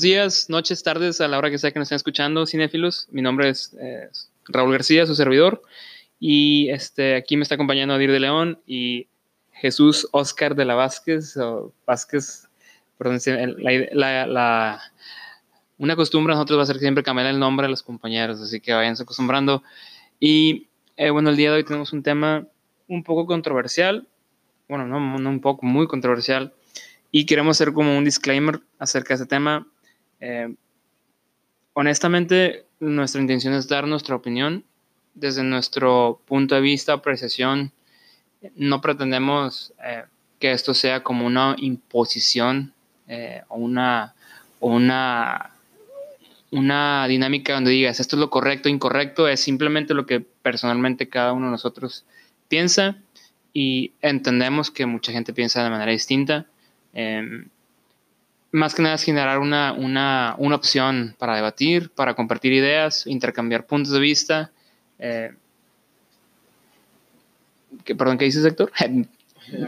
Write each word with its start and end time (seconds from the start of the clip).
Buenos 0.00 0.16
días, 0.16 0.48
noches, 0.48 0.82
tardes, 0.82 1.20
a 1.20 1.28
la 1.28 1.36
hora 1.36 1.50
que 1.50 1.58
sea 1.58 1.72
que 1.72 1.78
nos 1.78 1.84
estén 1.84 1.96
escuchando, 1.96 2.46
cinéfilos. 2.46 3.06
Mi 3.10 3.20
nombre 3.20 3.50
es 3.50 3.76
eh, 3.78 4.08
Raúl 4.46 4.72
García, 4.72 5.04
su 5.04 5.14
servidor. 5.14 5.60
Y 6.18 6.70
este, 6.70 7.16
aquí 7.16 7.36
me 7.36 7.42
está 7.42 7.56
acompañando 7.56 7.92
Adir 7.92 8.10
de 8.10 8.18
León 8.18 8.58
y 8.66 9.08
Jesús 9.52 10.08
Oscar 10.12 10.54
de 10.54 10.64
la 10.64 10.74
Vázquez, 10.74 11.36
o 11.36 11.74
Vázquez, 11.86 12.48
perdón, 12.96 13.20
la, 13.92 14.26
la, 14.26 14.80
una 15.76 15.96
costumbre 15.96 16.32
nosotros 16.32 16.58
va 16.58 16.62
a 16.62 16.66
ser 16.66 16.78
siempre 16.78 17.04
cambiar 17.04 17.26
el 17.26 17.38
nombre 17.38 17.66
a 17.66 17.68
los 17.68 17.82
compañeros, 17.82 18.40
así 18.40 18.58
que 18.58 18.72
vayan 18.72 18.96
acostumbrando. 18.98 19.62
Y 20.18 20.68
eh, 20.96 21.10
bueno, 21.10 21.28
el 21.28 21.36
día 21.36 21.50
de 21.50 21.58
hoy 21.58 21.64
tenemos 21.64 21.92
un 21.92 22.02
tema 22.02 22.46
un 22.88 23.04
poco 23.04 23.26
controversial, 23.26 24.08
bueno, 24.66 24.86
no, 24.86 25.18
no 25.18 25.28
un 25.28 25.42
poco, 25.42 25.66
muy 25.66 25.86
controversial, 25.86 26.54
y 27.10 27.26
queremos 27.26 27.58
hacer 27.58 27.74
como 27.74 27.98
un 27.98 28.06
disclaimer 28.06 28.60
acerca 28.78 29.10
de 29.10 29.16
ese 29.16 29.26
tema. 29.26 29.66
Eh, 30.20 30.54
honestamente, 31.72 32.64
nuestra 32.78 33.20
intención 33.20 33.54
es 33.54 33.68
dar 33.68 33.86
nuestra 33.86 34.16
opinión 34.16 34.64
desde 35.14 35.42
nuestro 35.42 36.20
punto 36.26 36.54
de 36.54 36.60
vista, 36.60 36.92
apreciación. 36.94 37.72
No 38.54 38.80
pretendemos 38.80 39.72
eh, 39.84 40.04
que 40.38 40.52
esto 40.52 40.74
sea 40.74 41.02
como 41.02 41.26
una 41.26 41.54
imposición 41.58 42.72
eh, 43.08 43.42
o 43.48 43.56
una, 43.56 44.14
una, 44.60 45.50
una 46.50 47.06
dinámica 47.06 47.54
donde 47.54 47.70
digas 47.72 48.00
esto 48.00 48.16
es 48.16 48.20
lo 48.20 48.30
correcto 48.30 48.68
incorrecto, 48.68 49.28
es 49.28 49.40
simplemente 49.40 49.94
lo 49.94 50.06
que 50.06 50.20
personalmente 50.20 51.08
cada 51.08 51.32
uno 51.32 51.46
de 51.46 51.52
nosotros 51.52 52.04
piensa 52.48 52.96
y 53.52 53.92
entendemos 54.00 54.70
que 54.70 54.86
mucha 54.86 55.12
gente 55.12 55.32
piensa 55.32 55.62
de 55.62 55.70
manera 55.70 55.92
distinta. 55.92 56.46
Em, 56.92 57.48
más 58.52 58.74
que 58.74 58.82
nada 58.82 58.96
es 58.96 59.02
generar 59.02 59.38
una, 59.38 59.72
una, 59.72 60.34
una, 60.38 60.56
opción 60.56 61.14
para 61.18 61.36
debatir, 61.36 61.90
para 61.90 62.14
compartir 62.14 62.52
ideas, 62.52 63.06
intercambiar 63.06 63.66
puntos 63.66 63.92
de 63.92 64.00
vista. 64.00 64.50
Eh, 64.98 65.32
perdón, 67.96 68.18
¿qué 68.18 68.24
dices, 68.24 68.44
Héctor? 68.44 68.72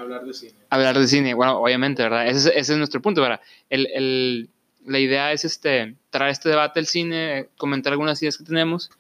Hablar 0.01 0.25
de 0.25 0.35
cine. 0.35 0.53
Hablar 0.71 0.99
de 0.99 1.07
cine, 1.07 1.35
bueno, 1.35 1.59
obviamente, 1.59 2.03
¿verdad? 2.03 2.27
Ese, 2.27 2.51
ese 2.51 2.73
es 2.73 2.79
nuestro 2.79 3.01
punto, 3.03 3.21
¿verdad? 3.21 3.41
El, 3.71 3.89
el, 3.95 4.49
la 4.87 4.99
idea 4.99 5.33
es 5.33 5.45
este, 5.45 5.97
traer 6.11 6.33
este 6.33 6.49
debate 6.49 6.81
al 6.81 6.87
cine, 6.87 7.49
comentar 7.57 7.93
algunas 7.93 8.21
ideas 8.23 8.39
que 8.39 8.45
tenemos. 8.45 8.91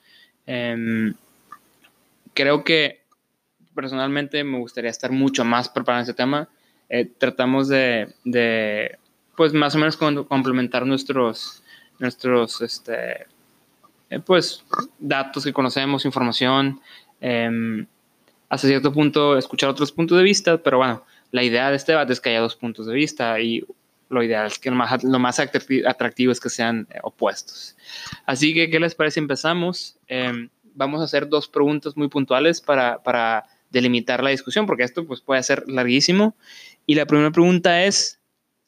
Eh, 0.46 1.12
creo 2.34 2.64
que 2.64 3.02
personalmente 3.74 4.44
me 4.44 4.58
gustaría 4.58 4.90
estar 4.90 5.10
mucho 5.12 5.44
más 5.44 5.68
preparado 5.68 6.00
en 6.00 6.04
ese 6.04 6.14
tema. 6.14 6.48
Eh, 6.88 7.10
tratamos 7.18 7.68
de, 7.68 8.12
de, 8.24 8.98
pues 9.36 9.52
más 9.52 9.74
o 9.74 9.78
menos 9.78 9.96
complementar 9.96 10.86
nuestros, 10.86 11.62
nuestros, 11.98 12.60
este, 12.60 13.26
eh, 14.10 14.20
pues, 14.24 14.64
datos 14.98 15.44
que 15.44 15.52
conocemos, 15.52 16.04
información, 16.04 16.80
eh, 17.20 17.86
hasta 18.52 18.68
cierto 18.68 18.92
punto 18.92 19.38
escuchar 19.38 19.70
otros 19.70 19.92
puntos 19.92 20.18
de 20.18 20.24
vista, 20.24 20.58
pero 20.58 20.76
bueno, 20.76 21.04
la 21.30 21.42
idea 21.42 21.70
de 21.70 21.76
este 21.76 21.92
debate 21.92 22.12
es 22.12 22.20
que 22.20 22.28
haya 22.28 22.40
dos 22.40 22.54
puntos 22.54 22.86
de 22.86 22.92
vista 22.92 23.40
y 23.40 23.64
lo 24.10 24.22
ideal 24.22 24.46
es 24.46 24.58
que 24.58 24.68
lo 24.68 24.76
más, 24.76 25.02
lo 25.02 25.18
más 25.18 25.40
atractivo 25.40 26.32
es 26.32 26.38
que 26.38 26.50
sean 26.50 26.86
eh, 26.90 26.98
opuestos. 27.02 27.74
Así 28.26 28.52
que, 28.52 28.68
¿qué 28.68 28.78
les 28.78 28.94
parece? 28.94 29.20
Empezamos. 29.20 29.96
Em, 30.06 30.50
vamos 30.74 31.00
a 31.00 31.04
hacer 31.04 31.30
dos 31.30 31.48
preguntas 31.48 31.96
muy 31.96 32.08
puntuales 32.08 32.60
para, 32.60 33.02
para 33.02 33.46
delimitar 33.70 34.22
la 34.22 34.28
discusión, 34.28 34.66
porque 34.66 34.82
esto 34.82 35.06
pues, 35.06 35.22
puede 35.22 35.42
ser 35.42 35.64
larguísimo. 35.66 36.36
Y 36.84 36.94
la 36.94 37.06
primera 37.06 37.30
pregunta 37.30 37.84
es, 37.84 38.20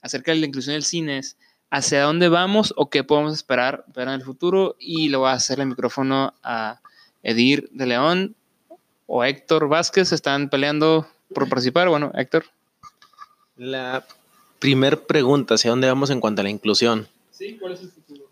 acerca 0.04 0.32
de 0.32 0.38
la 0.38 0.46
inclusión 0.46 0.74
del 0.74 0.84
cine, 0.84 1.18
es, 1.18 1.38
¿hacia 1.70 2.02
dónde 2.02 2.28
vamos 2.28 2.74
o 2.76 2.90
qué 2.90 3.02
podemos 3.04 3.32
esperar 3.32 3.86
ver 3.94 4.06
en 4.06 4.14
el 4.14 4.22
futuro? 4.22 4.76
Y 4.78 5.08
le 5.08 5.16
voy 5.16 5.30
a 5.30 5.32
hacer 5.32 5.60
el 5.60 5.66
micrófono 5.66 6.34
a 6.42 6.80
Edir 7.22 7.70
de 7.72 7.86
León 7.86 8.36
o 9.06 9.24
Héctor 9.24 9.66
Vázquez, 9.68 10.12
están 10.12 10.50
peleando 10.50 11.08
por 11.34 11.48
participar. 11.48 11.88
Bueno, 11.88 12.12
Héctor. 12.14 12.44
La 13.56 14.06
primera 14.58 14.96
pregunta, 14.96 15.54
¿hacia 15.54 15.70
dónde 15.70 15.88
vamos 15.88 16.10
en 16.10 16.20
cuanto 16.20 16.42
a 16.42 16.44
la 16.44 16.50
inclusión? 16.50 17.08
Sí, 17.30 17.56
¿cuál 17.58 17.72
es 17.72 17.80
el 17.80 17.90
futuro? 17.90 18.24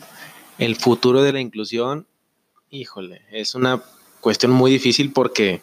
El 0.59 0.77
futuro 0.77 1.23
de 1.23 1.33
la 1.33 1.41
inclusión, 1.41 2.07
híjole, 2.69 3.23
es 3.31 3.55
una 3.55 3.83
cuestión 4.21 4.53
muy 4.53 4.71
difícil 4.71 5.11
porque 5.11 5.63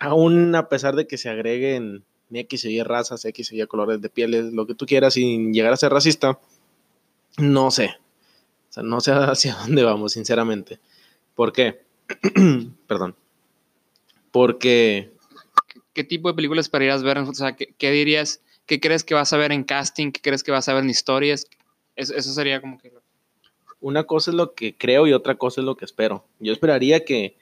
aún 0.00 0.56
a 0.56 0.68
pesar 0.68 0.96
de 0.96 1.06
que 1.06 1.18
se 1.18 1.30
agreguen 1.30 2.04
X 2.36 2.64
Y 2.64 2.82
razas, 2.82 3.24
X 3.24 3.52
Y 3.52 3.66
colores 3.66 4.00
de 4.00 4.08
pieles, 4.08 4.52
lo 4.52 4.66
que 4.66 4.74
tú 4.74 4.86
quieras, 4.86 5.14
sin 5.14 5.52
llegar 5.52 5.72
a 5.72 5.76
ser 5.76 5.92
racista, 5.92 6.38
no 7.38 7.70
sé. 7.70 7.96
O 8.68 8.72
sea, 8.72 8.82
no 8.82 9.00
sé 9.00 9.12
hacia 9.12 9.54
dónde 9.54 9.82
vamos, 9.82 10.12
sinceramente. 10.12 10.80
¿Por 11.34 11.52
qué? 11.52 11.82
Perdón. 12.86 13.14
Porque... 14.30 15.12
¿Qué 15.92 16.02
tipo 16.02 16.28
de 16.28 16.34
películas 16.34 16.66
esperarías 16.66 17.02
ver? 17.04 17.18
O 17.18 17.34
sea, 17.34 17.54
¿qué, 17.54 17.90
dirías? 17.92 18.42
¿Qué 18.66 18.80
crees 18.80 19.04
que 19.04 19.14
vas 19.14 19.32
a 19.32 19.36
ver 19.36 19.52
en 19.52 19.62
casting? 19.62 20.10
¿Qué 20.10 20.20
crees 20.20 20.42
que 20.42 20.50
vas 20.50 20.68
a 20.68 20.74
ver 20.74 20.82
en 20.82 20.90
historias? 20.90 21.46
Eso, 21.94 22.14
eso 22.14 22.32
sería 22.32 22.60
como 22.60 22.78
que... 22.78 22.92
Una 23.80 24.04
cosa 24.04 24.32
es 24.32 24.34
lo 24.36 24.54
que 24.54 24.76
creo 24.76 25.06
y 25.06 25.12
otra 25.12 25.36
cosa 25.36 25.60
es 25.60 25.64
lo 25.64 25.76
que 25.76 25.84
espero. 25.84 26.24
Yo 26.40 26.52
esperaría 26.52 27.04
que 27.04 27.36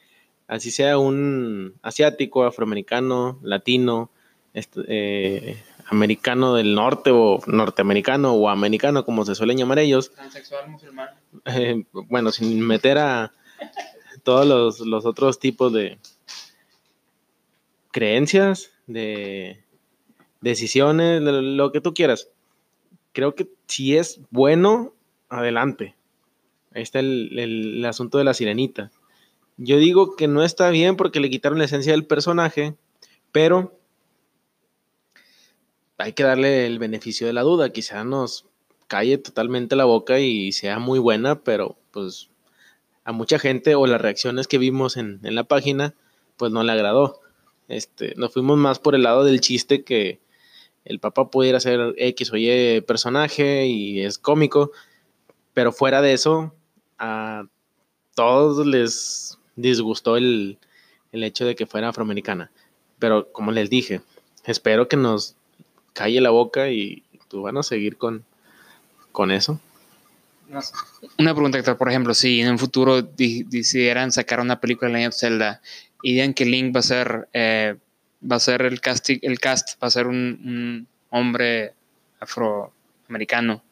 así 0.49 0.71
sea 0.71 0.99
un 0.99 1.77
asiático, 1.83 2.45
afroamericano, 2.45 3.39
latino, 3.43 4.11
eh, 4.55 5.63
americano 5.87 6.55
del 6.55 6.75
norte 6.75 7.11
o 7.11 7.41
norteamericano 7.47 8.33
o 8.33 8.49
americano, 8.49 9.05
como 9.05 9.25
se 9.25 9.35
suelen 9.35 9.59
llamar 9.59 9.79
ellos. 9.79 10.13
Transexual 10.13 10.69
musulmán. 10.71 11.09
Eh, 11.47 11.85
bueno, 11.93 12.31
sin 12.33 12.61
meter 12.61 12.99
a 12.99 13.33
todos 14.23 14.47
los, 14.47 14.81
los, 14.81 15.05
otros 15.07 15.39
tipos 15.39 15.73
de 15.73 15.99
creencias, 17.91 18.71
de 18.87 19.63
decisiones, 20.41 21.21
lo 21.23 21.73
que 21.73 21.81
tú 21.81 21.95
quieras. 21.95 22.29
Creo 23.13 23.35
que 23.35 23.49
si 23.67 23.97
es 23.97 24.21
bueno, 24.31 24.95
adelante. 25.29 25.95
Ahí 26.75 26.83
está 26.83 27.01
el, 27.01 27.39
el 27.39 27.85
asunto 27.85 28.19
de 28.19 28.25
la 28.25 28.35
sirenita. 28.35 28.91
Yo 29.59 29.77
digo 29.77 30.17
que 30.17 30.29
no 30.29 30.43
está 30.43 30.71
bien 30.71 30.97
porque 30.97 31.21
le 31.21 31.29
quitaron 31.29 31.59
la 31.59 31.67
esencia 31.67 31.93
del 31.93 32.07
personaje, 32.07 32.75
pero 33.31 33.79
hay 35.99 36.13
que 36.13 36.23
darle 36.23 36.67
el 36.67 36.79
beneficio 36.79 37.27
de 37.27 37.33
la 37.33 37.43
duda. 37.43 37.71
Quizá 37.71 38.05
nos 38.05 38.47
calle 38.89 39.19
totalmente 39.19 39.77
la 39.77 39.85
boca 39.85 40.19
y 40.19 40.53
sea 40.53 40.79
muy 40.79 40.99
buena, 40.99 41.43
pero 41.43 41.79
pues 41.93 42.31
a 43.05 43.13
mucha 43.13 43.39
gente 43.39 43.75
o 43.75 43.87
las 43.87 44.01
reacciones 44.01 44.47
que 44.47 44.59
vimos 44.59 44.97
en, 44.97 45.21
la 45.23 45.45
página, 45.45 45.95
pues 46.37 46.53
no 46.53 46.63
le 46.63 46.73
agradó. 46.73 47.21
Este, 47.69 48.15
nos 48.17 48.33
fuimos 48.33 48.59
más 48.59 48.79
por 48.79 48.95
el 48.95 49.03
lado 49.03 49.25
del 49.25 49.41
chiste 49.41 49.83
que 49.83 50.21
el 50.85 50.99
papá 50.99 51.31
pudiera 51.31 51.61
ser 51.61 51.95
X 51.97 52.33
o 52.33 52.37
Y 52.37 52.81
personaje 52.83 53.67
y 53.67 54.01
es 54.01 54.19
cómico, 54.19 54.73
pero 55.55 55.73
fuera 55.73 56.03
de 56.03 56.13
eso, 56.13 56.55
a 56.99 57.45
todos 58.15 58.67
les 58.67 59.39
disgustó 59.57 60.17
el, 60.17 60.59
el 61.13 61.25
hecho 61.25 61.45
de 61.45 61.55
que 61.55 61.67
fuera 61.67 61.89
afroamericana. 61.89 62.51
Pero 62.99 63.33
como 63.33 63.53
les 63.53 63.71
dije, 63.71 64.03
espero 64.45 64.89
que 64.89 64.97
nos 64.97 65.37
calle 65.93 66.21
la 66.21 66.31
boca 66.31 66.71
y 66.71 67.03
tú 67.29 67.43
van 67.43 67.57
a 67.57 67.63
seguir 67.63 67.97
con, 67.97 68.25
con 69.11 69.31
eso. 69.31 69.61
Una 71.19 71.35
pregunta, 71.35 71.59
Héctor, 71.59 71.79
por 71.79 71.89
ejemplo, 71.89 72.13
si 72.13 72.41
en 72.41 72.51
un 72.51 72.59
futuro 72.59 73.01
decidieran 73.01 74.13
sacar 74.13 74.41
una 74.41 74.61
película 74.61 74.89
de 74.89 74.95
Legend 74.95 75.13
of 75.13 75.19
Zelda 75.19 75.63
y 76.03 76.13
digan 76.13 76.35
que 76.35 76.45
Link 76.45 76.75
va 76.75 76.81
a 76.81 76.83
ser, 76.83 77.29
eh, 77.33 77.77
va 78.31 78.37
a 78.37 78.41
ser 78.41 78.63
el, 78.63 78.81
cast, 78.81 79.09
el 79.11 79.41
cast, 79.41 79.83
va 79.83 79.89
a 79.89 79.91
ser 79.91 80.07
un, 80.07 80.17
un 80.45 80.89
hombre 81.09 81.73
afroamericano, 82.21 83.63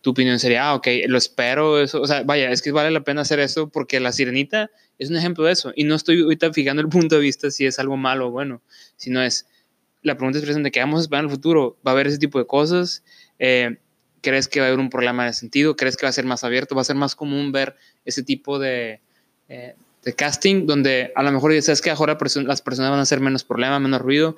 tu 0.00 0.10
opinión 0.10 0.38
sería, 0.38 0.68
ah, 0.68 0.74
ok, 0.74 0.86
lo 1.06 1.16
espero, 1.16 1.80
eso, 1.80 2.02
o 2.02 2.06
sea, 2.06 2.22
vaya, 2.24 2.50
es 2.50 2.60
que 2.60 2.72
vale 2.72 2.90
la 2.90 3.00
pena 3.00 3.22
hacer 3.22 3.40
eso 3.40 3.68
porque 3.68 4.00
la 4.00 4.12
sirenita 4.12 4.70
es 4.98 5.08
un 5.08 5.16
ejemplo 5.16 5.44
de 5.44 5.52
eso, 5.52 5.72
y 5.74 5.84
no 5.84 5.94
estoy 5.94 6.20
ahorita 6.22 6.52
fijando 6.52 6.82
el 6.82 6.88
punto 6.88 7.14
de 7.14 7.22
vista 7.22 7.50
si 7.50 7.64
es 7.64 7.78
algo 7.78 7.96
malo 7.96 8.28
o 8.28 8.30
bueno, 8.30 8.60
sino 8.96 9.22
es, 9.22 9.46
la 10.04 10.16
pregunta 10.16 10.38
es 10.38 10.44
presente, 10.44 10.70
¿qué 10.70 10.80
vamos 10.80 11.00
a 11.00 11.02
esperar 11.02 11.24
en 11.24 11.30
el 11.30 11.34
futuro? 11.34 11.76
¿Va 11.84 11.90
a 11.90 11.94
haber 11.94 12.06
ese 12.06 12.18
tipo 12.18 12.38
de 12.38 12.46
cosas? 12.46 13.02
Eh, 13.38 13.78
¿Crees 14.20 14.48
que 14.48 14.60
va 14.60 14.66
a 14.66 14.68
haber 14.68 14.78
un 14.78 14.90
problema 14.90 15.24
de 15.24 15.32
sentido? 15.32 15.76
¿Crees 15.76 15.96
que 15.96 16.04
va 16.04 16.10
a 16.10 16.12
ser 16.12 16.26
más 16.26 16.44
abierto? 16.44 16.74
¿Va 16.74 16.82
a 16.82 16.84
ser 16.84 16.94
más 16.94 17.16
común 17.16 17.52
ver 17.52 17.74
ese 18.04 18.22
tipo 18.22 18.58
de, 18.58 19.00
eh, 19.48 19.74
casting 20.16 20.66
donde 20.66 21.10
a 21.16 21.22
lo 21.22 21.32
mejor 21.32 21.60
sabes 21.62 21.80
que 21.80 21.90
ahora 21.90 22.18
las 22.20 22.60
personas 22.60 22.90
van 22.90 22.98
a 22.98 23.02
hacer 23.02 23.20
menos 23.20 23.44
problema, 23.44 23.80
menos 23.80 24.02
ruido, 24.02 24.36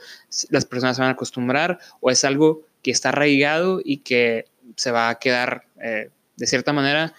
las 0.51 0.65
personas 0.65 0.97
se 0.97 1.03
van 1.03 1.09
a 1.09 1.15
acostumbrar 1.15 1.81
o 2.01 2.11
es 2.11 2.25
algo 2.25 2.63
que 2.83 2.93
está 2.93 3.09
arraigado 3.09 3.81
y 3.85 3.99
que 3.99 4.47
se 4.77 4.93
va 4.93 5.09
a 5.09 5.19
quedar 5.19 5.65
eh, 5.83 6.11
de 6.37 6.47
cierta 6.47 6.73
manera? 6.73 7.13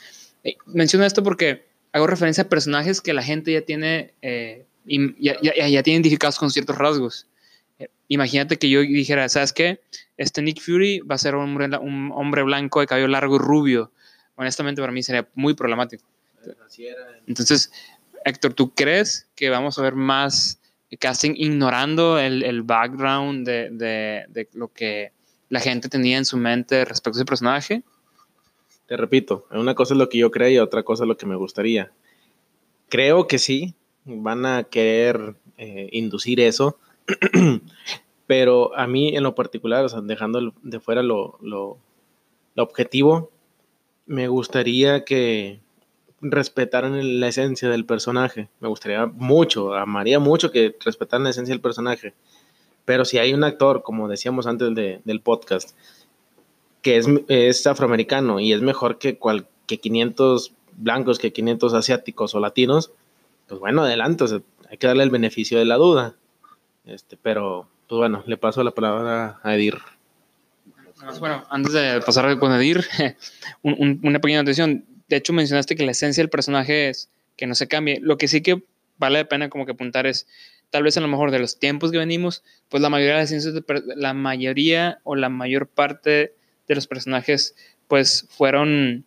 menciono 0.65 1.05
esto 1.05 1.23
porque 1.23 1.65
hago 1.91 2.07
referencia 2.07 2.43
a 2.43 2.47
personajes 2.47 3.01
que 3.01 3.11
la 3.11 3.21
gente 3.21 3.51
ya 3.51 3.61
tiene, 3.63 4.13
ya, 4.21 5.35
ya, 5.41 5.67
ya 5.67 5.83
tiene 5.83 5.95
identificados 5.95 6.39
con 6.39 6.49
ciertos 6.49 6.77
rasgos 6.77 7.27
imagínate 8.07 8.57
que 8.57 8.69
yo 8.69 8.81
dijera, 8.81 9.27
¿sabes 9.29 9.53
qué? 9.53 9.81
Este 10.17 10.41
Nick 10.41 10.61
Fury 10.61 10.99
va 10.99 11.15
a 11.15 11.19
ser 11.19 11.35
un 11.35 11.43
hombre, 11.43 11.77
un 11.77 12.11
hombre 12.13 12.43
blanco 12.43 12.79
de 12.79 12.87
cabello 12.87 13.07
largo 13.07 13.35
y 13.35 13.39
rubio. 13.39 13.91
Honestamente, 14.35 14.81
para 14.81 14.91
mí 14.91 15.03
sería 15.03 15.27
muy 15.35 15.53
problemático. 15.53 16.05
Entonces, 17.27 17.71
Héctor, 18.23 18.53
¿tú 18.53 18.73
crees 18.73 19.27
que 19.35 19.49
vamos 19.49 19.77
a 19.77 19.81
ver 19.81 19.95
más 19.95 20.59
casting 20.99 21.33
ignorando 21.35 22.17
el, 22.17 22.43
el 22.43 22.63
background 22.63 23.45
de, 23.45 23.69
de, 23.71 24.25
de, 24.29 24.47
lo 24.53 24.71
que 24.71 25.11
la 25.49 25.59
gente 25.59 25.89
tenía 25.89 26.17
en 26.17 26.25
su 26.25 26.37
mente 26.37 26.85
respecto 26.85 27.17
a 27.17 27.21
ese 27.21 27.25
personaje? 27.25 27.83
Te 28.85 28.95
repito, 28.95 29.45
una 29.51 29.75
cosa 29.75 29.93
es 29.93 29.97
lo 29.97 30.07
que 30.07 30.17
yo 30.17 30.31
creo 30.31 30.49
y 30.49 30.57
otra 30.59 30.83
cosa 30.83 31.03
es 31.03 31.07
lo 31.09 31.17
que 31.17 31.25
me 31.25 31.35
gustaría. 31.35 31.91
Creo 32.87 33.27
que 33.27 33.37
sí, 33.37 33.75
van 34.05 34.45
a 34.45 34.63
querer 34.63 35.35
eh, 35.57 35.89
inducir 35.91 36.39
eso, 36.39 36.79
pero 38.27 38.75
a 38.77 38.87
mí 38.87 39.15
en 39.15 39.23
lo 39.23 39.35
particular, 39.35 39.85
o 39.85 40.01
dejando 40.01 40.53
de 40.61 40.79
fuera 40.79 41.01
lo, 41.01 41.37
lo, 41.41 41.77
lo 42.55 42.63
objetivo, 42.63 43.31
me 44.05 44.27
gustaría 44.27 45.05
que 45.05 45.59
respetaran 46.21 47.19
la 47.19 47.27
esencia 47.27 47.69
del 47.69 47.85
personaje. 47.85 48.49
Me 48.59 48.67
gustaría 48.67 49.05
mucho, 49.05 49.73
amaría 49.73 50.19
mucho 50.19 50.51
que 50.51 50.75
respetaran 50.83 51.23
la 51.23 51.29
esencia 51.29 51.53
del 51.53 51.61
personaje. 51.61 52.13
Pero 52.85 53.05
si 53.05 53.17
hay 53.17 53.33
un 53.33 53.43
actor, 53.43 53.83
como 53.83 54.07
decíamos 54.07 54.47
antes 54.47 54.73
de, 54.73 55.01
del 55.03 55.21
podcast, 55.21 55.75
que 56.81 56.97
es, 56.97 57.07
es, 57.27 57.67
afroamericano 57.67 58.39
y 58.39 58.53
es 58.53 58.61
mejor 58.61 58.97
que, 58.97 59.17
cual, 59.17 59.47
que 59.67 59.79
500 59.79 60.53
blancos, 60.77 61.19
que 61.19 61.33
500 61.33 61.73
asiáticos 61.73 62.33
o 62.33 62.39
latinos, 62.39 62.91
pues 63.47 63.59
bueno, 63.59 63.83
adelante, 63.83 64.25
hay 64.69 64.77
que 64.77 64.87
darle 64.87 65.03
el 65.03 65.09
beneficio 65.09 65.59
de 65.59 65.65
la 65.65 65.75
duda. 65.75 66.15
Este, 66.87 67.17
pero, 67.17 67.67
pues 67.87 67.97
bueno, 67.97 68.23
le 68.25 68.37
paso 68.37 68.63
la 68.63 68.71
palabra 68.71 69.39
a 69.43 69.55
Edir. 69.55 69.77
Bueno, 71.19 71.45
antes 71.49 71.73
de 71.73 72.01
pasar 72.01 72.39
con 72.39 72.51
Edir, 72.53 72.85
una 73.61 74.19
pequeña 74.19 74.41
atención. 74.41 74.85
De 75.07 75.17
hecho, 75.17 75.33
mencionaste 75.33 75.75
que 75.75 75.85
la 75.85 75.91
esencia 75.91 76.21
del 76.21 76.29
personaje 76.29 76.89
es 76.89 77.09
que 77.35 77.45
no 77.45 77.55
se 77.55 77.67
cambie. 77.67 77.99
Lo 78.01 78.17
que 78.17 78.27
sí 78.27 78.41
que 78.41 78.63
vale 78.97 79.19
la 79.19 79.29
pena 79.29 79.49
como 79.49 79.65
que 79.65 79.73
apuntar 79.73 80.07
es, 80.07 80.27
tal 80.69 80.83
vez 80.83 80.97
a 80.97 81.01
lo 81.01 81.07
mejor 81.07 81.31
de 81.31 81.39
los 81.39 81.59
tiempos 81.59 81.91
que 81.91 81.97
venimos, 81.97 82.43
pues 82.69 82.81
la 82.81 82.89
mayoría 82.89 83.15
de 83.15 83.21
las 83.21 83.29
ciencias, 83.29 83.53
la 83.95 84.13
mayoría 84.13 84.99
o 85.03 85.15
la 85.15 85.29
mayor 85.29 85.67
parte 85.67 86.33
de 86.67 86.75
los 86.75 86.87
personajes, 86.87 87.55
pues 87.87 88.27
fueron, 88.29 89.05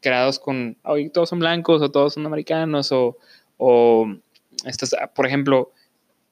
creados 0.00 0.38
con, 0.38 0.76
hoy 0.82 1.10
todos 1.10 1.28
son 1.28 1.38
blancos 1.38 1.80
o 1.82 1.90
todos 1.90 2.14
son 2.14 2.26
americanos 2.26 2.92
o, 2.92 3.16
o 3.56 4.14
estas, 4.64 4.94
por 5.14 5.26
ejemplo, 5.26 5.72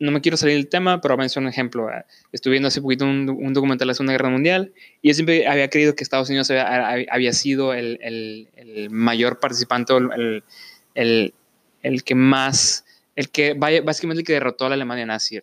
no 0.01 0.11
me 0.13 0.23
quiero 0.23 0.39
salir 0.39 0.57
del 0.57 0.69
tema, 0.69 1.01
pero 1.01 1.17
menciono 1.17 1.47
un 1.47 1.53
ejemplo. 1.53 1.89
Estuve 2.33 2.53
viendo 2.53 2.69
hace 2.69 2.81
poquito 2.81 3.05
un, 3.05 3.29
un, 3.29 3.53
documental 3.53 3.87
de 3.87 3.91
la 3.91 3.95
Segunda 3.95 4.15
Guerra 4.15 4.31
Mundial 4.31 4.73
y 5.03 5.09
yo 5.09 5.15
siempre 5.15 5.47
había 5.47 5.69
creído 5.69 5.95
que 5.95 6.03
Estados 6.03 6.29
Unidos 6.31 6.51
había, 6.51 7.33
sido 7.35 7.75
el, 7.75 7.99
el, 8.03 8.49
el, 8.57 8.91
mayor 8.91 9.41
participante, 9.41 9.93
el, 9.95 10.43
el, 10.95 11.35
el, 11.83 12.03
que 12.03 12.15
más, 12.15 12.87
el 13.15 13.29
que 13.29 13.53
básicamente 13.53 14.21
el 14.21 14.27
que 14.27 14.33
derrotó 14.33 14.65
a 14.65 14.71
la 14.71 14.75
Alemania 14.75 15.05
nazi. 15.05 15.41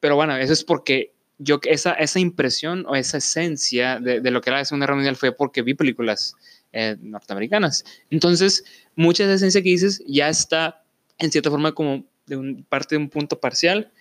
Pero 0.00 0.16
bueno, 0.16 0.36
eso 0.36 0.52
es 0.52 0.64
porque 0.64 1.12
yo 1.38 1.60
esa, 1.62 1.92
esa 1.92 2.18
impresión 2.18 2.84
o 2.88 2.96
esa 2.96 3.18
esencia 3.18 4.00
de, 4.00 4.20
de, 4.20 4.30
lo 4.32 4.40
que 4.40 4.50
era 4.50 4.58
la 4.58 4.64
Segunda 4.64 4.86
Guerra 4.86 4.96
Mundial 4.96 5.14
fue 5.14 5.30
porque 5.30 5.62
vi 5.62 5.74
películas 5.74 6.34
eh, 6.72 6.96
norteamericanas. 7.00 7.84
Entonces, 8.10 8.64
mucha 8.96 9.22
de 9.24 9.34
esa 9.34 9.46
esencia 9.46 9.62
que 9.62 9.68
dices 9.68 10.02
ya 10.08 10.28
está 10.28 10.82
en 11.18 11.30
cierta 11.30 11.50
forma 11.50 11.70
como 11.70 12.04
de 12.34 12.38
un, 12.38 12.64
parte 12.64 12.94
de 12.94 12.98
un 12.98 13.08
punto 13.08 13.40
parcial. 13.40 13.92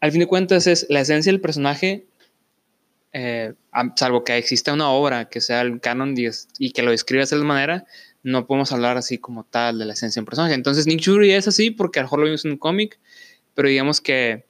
Al 0.00 0.10
fin 0.12 0.20
de 0.20 0.26
cuentas 0.26 0.66
es 0.66 0.86
la 0.88 1.00
esencia 1.00 1.32
del 1.32 1.40
personaje, 1.40 2.06
eh, 3.12 3.54
salvo 3.96 4.24
que 4.24 4.36
exista 4.36 4.72
una 4.72 4.90
obra 4.90 5.28
que 5.28 5.40
sea 5.40 5.62
el 5.62 5.80
canon 5.80 6.14
y 6.58 6.72
que 6.72 6.82
lo 6.82 6.90
describa 6.90 7.20
de 7.20 7.24
esa 7.24 7.36
manera, 7.36 7.86
no 8.22 8.46
podemos 8.46 8.72
hablar 8.72 8.96
así 8.96 9.18
como 9.18 9.44
tal 9.44 9.78
de 9.78 9.84
la 9.86 9.94
esencia 9.94 10.20
del 10.20 10.26
personaje. 10.26 10.54
Entonces 10.54 10.86
Nick 10.86 11.04
Fury 11.04 11.32
es 11.32 11.48
así 11.48 11.70
porque 11.70 11.98
a 11.98 12.02
lo 12.02 12.06
mejor 12.06 12.18
lo 12.20 12.24
vimos 12.26 12.44
en 12.44 12.52
un 12.52 12.58
cómic, 12.58 12.98
pero 13.54 13.68
digamos 13.68 14.00
que 14.00 14.44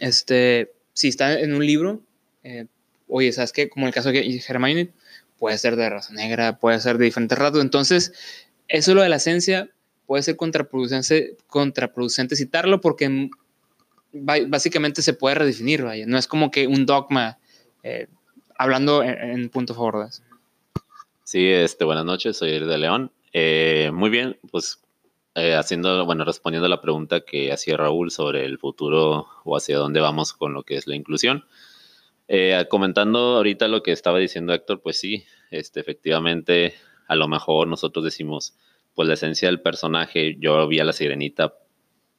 este, 0.00 0.72
si 0.92 1.08
está 1.08 1.38
en 1.38 1.54
un 1.54 1.64
libro, 1.64 2.02
eh, 2.42 2.66
oye, 3.08 3.32
¿sabes 3.32 3.52
qué? 3.52 3.68
Como 3.68 3.86
el 3.86 3.92
caso 3.92 4.12
de 4.12 4.42
Hermione, 4.46 4.90
puede 5.38 5.58
ser 5.58 5.76
de 5.76 5.88
raza 5.88 6.12
negra, 6.12 6.58
puede 6.58 6.78
ser 6.80 6.98
de 6.98 7.06
diferentes 7.06 7.36
rasgos. 7.38 7.62
Entonces, 7.62 8.12
eso 8.68 8.94
lo 8.94 9.02
de 9.02 9.08
la 9.08 9.16
esencia 9.16 9.70
puede 10.10 10.24
ser 10.24 10.36
contraproducente, 10.36 11.36
contraproducente 11.46 12.34
citarlo 12.34 12.80
porque 12.80 13.30
básicamente 14.12 15.02
se 15.02 15.14
puede 15.14 15.36
redefinir, 15.36 15.84
vaya. 15.84 16.04
No 16.04 16.18
es 16.18 16.26
como 16.26 16.50
que 16.50 16.66
un 16.66 16.84
dogma, 16.84 17.38
eh, 17.84 18.08
hablando 18.58 19.04
en, 19.04 19.48
punto 19.50 19.72
favor 19.72 20.08
Sí, 21.22 21.46
este, 21.46 21.84
buenas 21.84 22.04
noches, 22.04 22.36
soy 22.36 22.58
de 22.58 22.76
León. 22.76 23.12
Eh, 23.32 23.92
muy 23.94 24.10
bien, 24.10 24.36
pues 24.50 24.82
eh, 25.36 25.54
haciendo, 25.54 26.04
bueno, 26.04 26.24
respondiendo 26.24 26.66
a 26.66 26.70
la 26.70 26.80
pregunta 26.80 27.20
que 27.20 27.52
hacía 27.52 27.76
Raúl 27.76 28.10
sobre 28.10 28.44
el 28.44 28.58
futuro 28.58 29.28
o 29.44 29.56
hacia 29.56 29.78
dónde 29.78 30.00
vamos 30.00 30.32
con 30.32 30.54
lo 30.54 30.64
que 30.64 30.76
es 30.76 30.88
la 30.88 30.96
inclusión. 30.96 31.44
Eh, 32.26 32.66
comentando 32.68 33.36
ahorita 33.36 33.68
lo 33.68 33.84
que 33.84 33.92
estaba 33.92 34.18
diciendo 34.18 34.54
Héctor, 34.54 34.80
pues 34.80 34.98
sí, 34.98 35.24
este, 35.52 35.78
efectivamente, 35.78 36.74
a 37.06 37.14
lo 37.14 37.28
mejor 37.28 37.68
nosotros 37.68 38.04
decimos, 38.04 38.56
pues 38.94 39.08
la 39.08 39.14
esencia 39.14 39.48
del 39.48 39.60
personaje, 39.60 40.36
yo 40.38 40.66
vi 40.68 40.80
a 40.80 40.84
la 40.84 40.92
sirenita, 40.92 41.54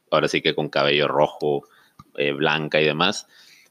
ahora 0.09 0.27
sí 0.27 0.41
que 0.41 0.55
con 0.55 0.69
cabello 0.69 1.07
rojo, 1.07 1.63
eh, 2.15 2.31
blanca 2.33 2.81
y 2.81 2.85
demás, 2.85 3.27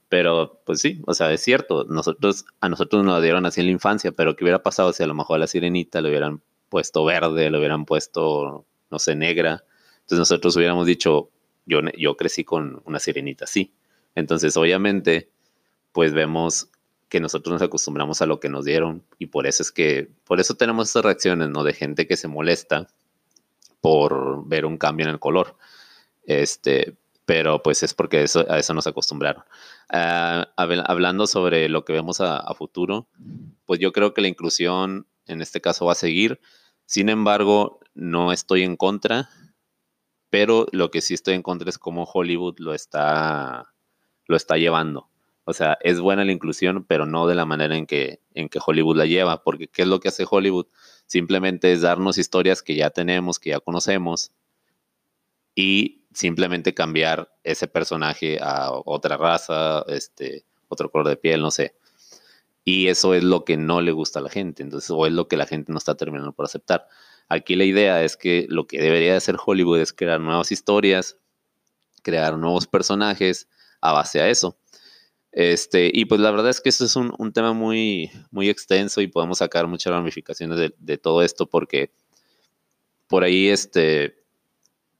pero 0.08 0.60
pues 0.64 0.80
sí, 0.80 1.00
o 1.06 1.14
sea, 1.14 1.32
es 1.32 1.42
cierto, 1.42 1.84
nosotros, 1.88 2.44
a 2.60 2.68
nosotros 2.68 3.04
nos 3.04 3.14
la 3.14 3.20
dieron 3.20 3.46
así 3.46 3.60
en 3.60 3.66
la 3.66 3.72
infancia, 3.72 4.12
pero 4.12 4.36
¿qué 4.36 4.44
hubiera 4.44 4.62
pasado 4.62 4.92
si 4.92 5.02
a 5.02 5.06
lo 5.06 5.14
mejor 5.14 5.36
a 5.36 5.40
la 5.40 5.46
sirenita 5.46 6.00
le 6.00 6.08
hubieran 6.08 6.42
puesto 6.68 7.04
verde, 7.04 7.50
le 7.50 7.58
hubieran 7.58 7.84
puesto 7.84 8.66
no 8.90 8.98
sé, 8.98 9.14
negra. 9.14 9.64
Entonces 10.00 10.18
nosotros 10.18 10.56
hubiéramos 10.56 10.86
dicho, 10.86 11.30
yo, 11.64 11.80
yo 11.96 12.16
crecí 12.16 12.44
con 12.44 12.82
una 12.84 12.98
sirenita 12.98 13.44
así. 13.44 13.72
Entonces, 14.14 14.56
obviamente, 14.56 15.30
pues 15.92 16.12
vemos 16.12 16.70
que 17.10 17.20
nosotros 17.20 17.52
nos 17.52 17.62
acostumbramos 17.62 18.22
a 18.22 18.26
lo 18.26 18.40
que 18.40 18.48
nos 18.48 18.64
dieron 18.64 19.04
y 19.18 19.26
por 19.26 19.46
eso 19.46 19.62
es 19.62 19.72
que, 19.72 20.08
por 20.24 20.40
eso 20.40 20.54
tenemos 20.54 20.88
esas 20.88 21.04
reacciones, 21.04 21.50
¿no? 21.50 21.64
De 21.64 21.74
gente 21.74 22.06
que 22.06 22.16
se 22.16 22.28
molesta 22.28 22.86
por 23.80 24.46
ver 24.46 24.64
un 24.64 24.78
cambio 24.78 25.06
en 25.06 25.12
el 25.12 25.18
color. 25.18 25.56
Este, 26.24 26.96
pero 27.26 27.62
pues 27.62 27.82
es 27.82 27.94
porque 27.94 28.22
eso, 28.22 28.46
a 28.48 28.58
eso 28.58 28.74
nos 28.74 28.86
acostumbraron. 28.86 29.42
Uh, 29.92 30.44
hablando 30.56 31.26
sobre 31.26 31.68
lo 31.68 31.84
que 31.84 31.92
vemos 31.92 32.20
a, 32.20 32.36
a, 32.36 32.54
futuro, 32.54 33.08
pues 33.66 33.80
yo 33.80 33.92
creo 33.92 34.14
que 34.14 34.20
la 34.20 34.28
inclusión 34.28 35.06
en 35.26 35.42
este 35.42 35.60
caso 35.60 35.86
va 35.86 35.92
a 35.92 35.96
seguir. 35.96 36.40
Sin 36.86 37.08
embargo, 37.08 37.80
no 37.94 38.32
estoy 38.32 38.62
en 38.62 38.76
contra, 38.76 39.30
pero 40.28 40.66
lo 40.70 40.92
que 40.92 41.00
sí 41.00 41.14
estoy 41.14 41.34
en 41.34 41.42
contra 41.42 41.68
es 41.68 41.78
cómo 41.78 42.04
Hollywood 42.04 42.58
lo 42.58 42.72
está, 42.72 43.74
lo 44.26 44.36
está 44.36 44.56
llevando. 44.58 45.10
O 45.44 45.52
sea, 45.52 45.78
es 45.80 46.00
buena 46.00 46.24
la 46.24 46.32
inclusión, 46.32 46.84
pero 46.86 47.06
no 47.06 47.26
de 47.26 47.34
la 47.34 47.46
manera 47.46 47.76
en 47.76 47.86
que, 47.86 48.20
en 48.34 48.48
que 48.48 48.60
Hollywood 48.64 48.96
la 48.96 49.06
lleva, 49.06 49.42
porque 49.42 49.68
¿qué 49.68 49.82
es 49.82 49.88
lo 49.88 50.00
que 50.00 50.08
hace 50.08 50.26
Hollywood? 50.28 50.66
Simplemente 51.06 51.72
es 51.72 51.80
darnos 51.80 52.18
historias 52.18 52.62
que 52.62 52.76
ya 52.76 52.90
tenemos, 52.90 53.38
que 53.38 53.50
ya 53.50 53.60
conocemos, 53.60 54.32
y 55.54 56.04
simplemente 56.12 56.74
cambiar 56.74 57.32
ese 57.44 57.68
personaje 57.68 58.38
a 58.40 58.70
otra 58.72 59.16
raza, 59.16 59.84
este, 59.88 60.44
otro 60.68 60.90
color 60.90 61.08
de 61.08 61.16
piel, 61.16 61.40
no 61.40 61.50
sé. 61.50 61.74
Y 62.64 62.88
eso 62.88 63.14
es 63.14 63.24
lo 63.24 63.44
que 63.44 63.56
no 63.56 63.80
le 63.80 63.92
gusta 63.92 64.20
a 64.20 64.22
la 64.22 64.30
gente, 64.30 64.62
entonces, 64.62 64.90
o 64.90 65.06
es 65.06 65.12
lo 65.12 65.28
que 65.28 65.36
la 65.36 65.46
gente 65.46 65.72
no 65.72 65.78
está 65.78 65.96
terminando 65.96 66.32
por 66.32 66.44
aceptar. 66.46 66.86
Aquí 67.28 67.56
la 67.56 67.64
idea 67.64 68.02
es 68.02 68.16
que 68.16 68.46
lo 68.48 68.66
que 68.66 68.80
debería 68.80 69.16
hacer 69.16 69.36
Hollywood 69.44 69.80
es 69.80 69.92
crear 69.92 70.20
nuevas 70.20 70.52
historias, 70.52 71.16
crear 72.02 72.36
nuevos 72.36 72.66
personajes 72.66 73.48
a 73.80 73.92
base 73.92 74.20
a 74.20 74.28
eso. 74.28 74.58
Este, 75.32 75.90
y 75.92 76.06
pues 76.06 76.20
la 76.20 76.30
verdad 76.30 76.50
es 76.50 76.60
que 76.60 76.70
eso 76.70 76.84
es 76.84 76.96
un, 76.96 77.32
tema 77.32 77.52
muy, 77.52 78.10
muy 78.30 78.48
extenso 78.48 79.00
y 79.00 79.06
podemos 79.06 79.38
sacar 79.38 79.66
muchas 79.68 79.92
ramificaciones 79.92 80.72
de, 80.76 80.98
todo 80.98 81.22
esto 81.22 81.46
porque 81.48 81.92
por 83.06 83.22
ahí 83.22 83.48
este, 83.48 84.16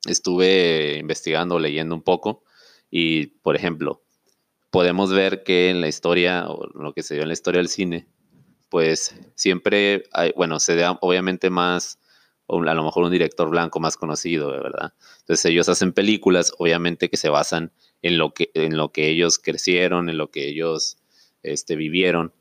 estuve 0.06 0.98
investigando, 0.98 1.58
leyendo 1.58 1.94
un 1.94 2.02
poco 2.02 2.44
y, 2.90 3.26
por 3.26 3.56
ejemplo, 3.56 4.02
podemos 4.70 5.12
ver 5.12 5.42
que 5.42 5.70
en 5.70 5.80
la 5.80 5.88
historia, 5.88 6.48
o 6.48 6.66
lo 6.78 6.92
que 6.92 7.02
se 7.02 7.14
dio 7.14 7.22
en 7.22 7.28
la 7.28 7.34
historia 7.34 7.58
del 7.58 7.68
cine, 7.68 8.06
pues 8.68 9.16
siempre 9.34 10.04
hay, 10.12 10.32
bueno, 10.36 10.60
se 10.60 10.76
da 10.76 10.96
obviamente 11.00 11.50
más 11.50 11.98
a 12.48 12.74
lo 12.74 12.82
mejor 12.82 13.04
un 13.04 13.12
director 13.12 13.48
blanco 13.48 13.78
más 13.78 13.96
conocido, 13.96 14.50
¿verdad? 14.50 14.92
Entonces 15.20 15.44
ellos 15.44 15.68
hacen 15.68 15.92
películas, 15.92 16.52
obviamente 16.58 17.08
que 17.08 17.16
se 17.16 17.28
basan 17.28 17.72
lo 18.02 18.32
que, 18.34 18.50
en 18.54 18.76
lo 18.76 18.92
que 18.92 19.08
ellos 19.08 19.38
crecieron, 19.38 20.08
en 20.08 20.18
lo 20.18 20.30
que 20.30 20.48
ellos 20.48 20.98
este, 21.42 21.76
vivieron. 21.76 22.32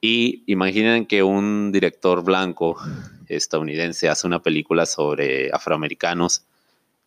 Y 0.00 0.44
imaginen 0.46 1.06
que 1.06 1.22
un 1.22 1.72
director 1.72 2.24
blanco 2.24 2.76
estadounidense 3.28 4.08
hace 4.08 4.26
una 4.26 4.42
película 4.42 4.86
sobre 4.86 5.50
afroamericanos 5.52 6.46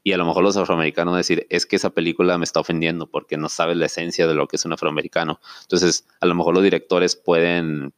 Y 0.03 0.11
a 0.11 0.17
lo 0.17 0.25
mejor 0.25 0.43
los 0.43 0.57
afroamericanos 0.57 1.15
decir, 1.15 1.47
es 1.49 1.65
que 1.65 1.77
esa 1.77 1.91
película 1.91 2.37
me 2.37 2.43
está 2.43 2.59
ofendiendo 2.59 3.07
porque 3.09 3.37
no 3.37 3.49
sabes 3.49 3.77
la 3.77 3.85
esencia 3.85 4.27
de 4.27 4.33
lo 4.35 4.47
que 4.47 4.57
es 4.57 4.65
un 4.65 4.73
afroamericano. 4.73 5.39
Entonces, 5.61 6.07
a 6.19 6.25
lo 6.25 6.35
mejor 6.35 6.53
los 6.55 6.63
directores 6.63 7.15
pueden, 7.15 7.93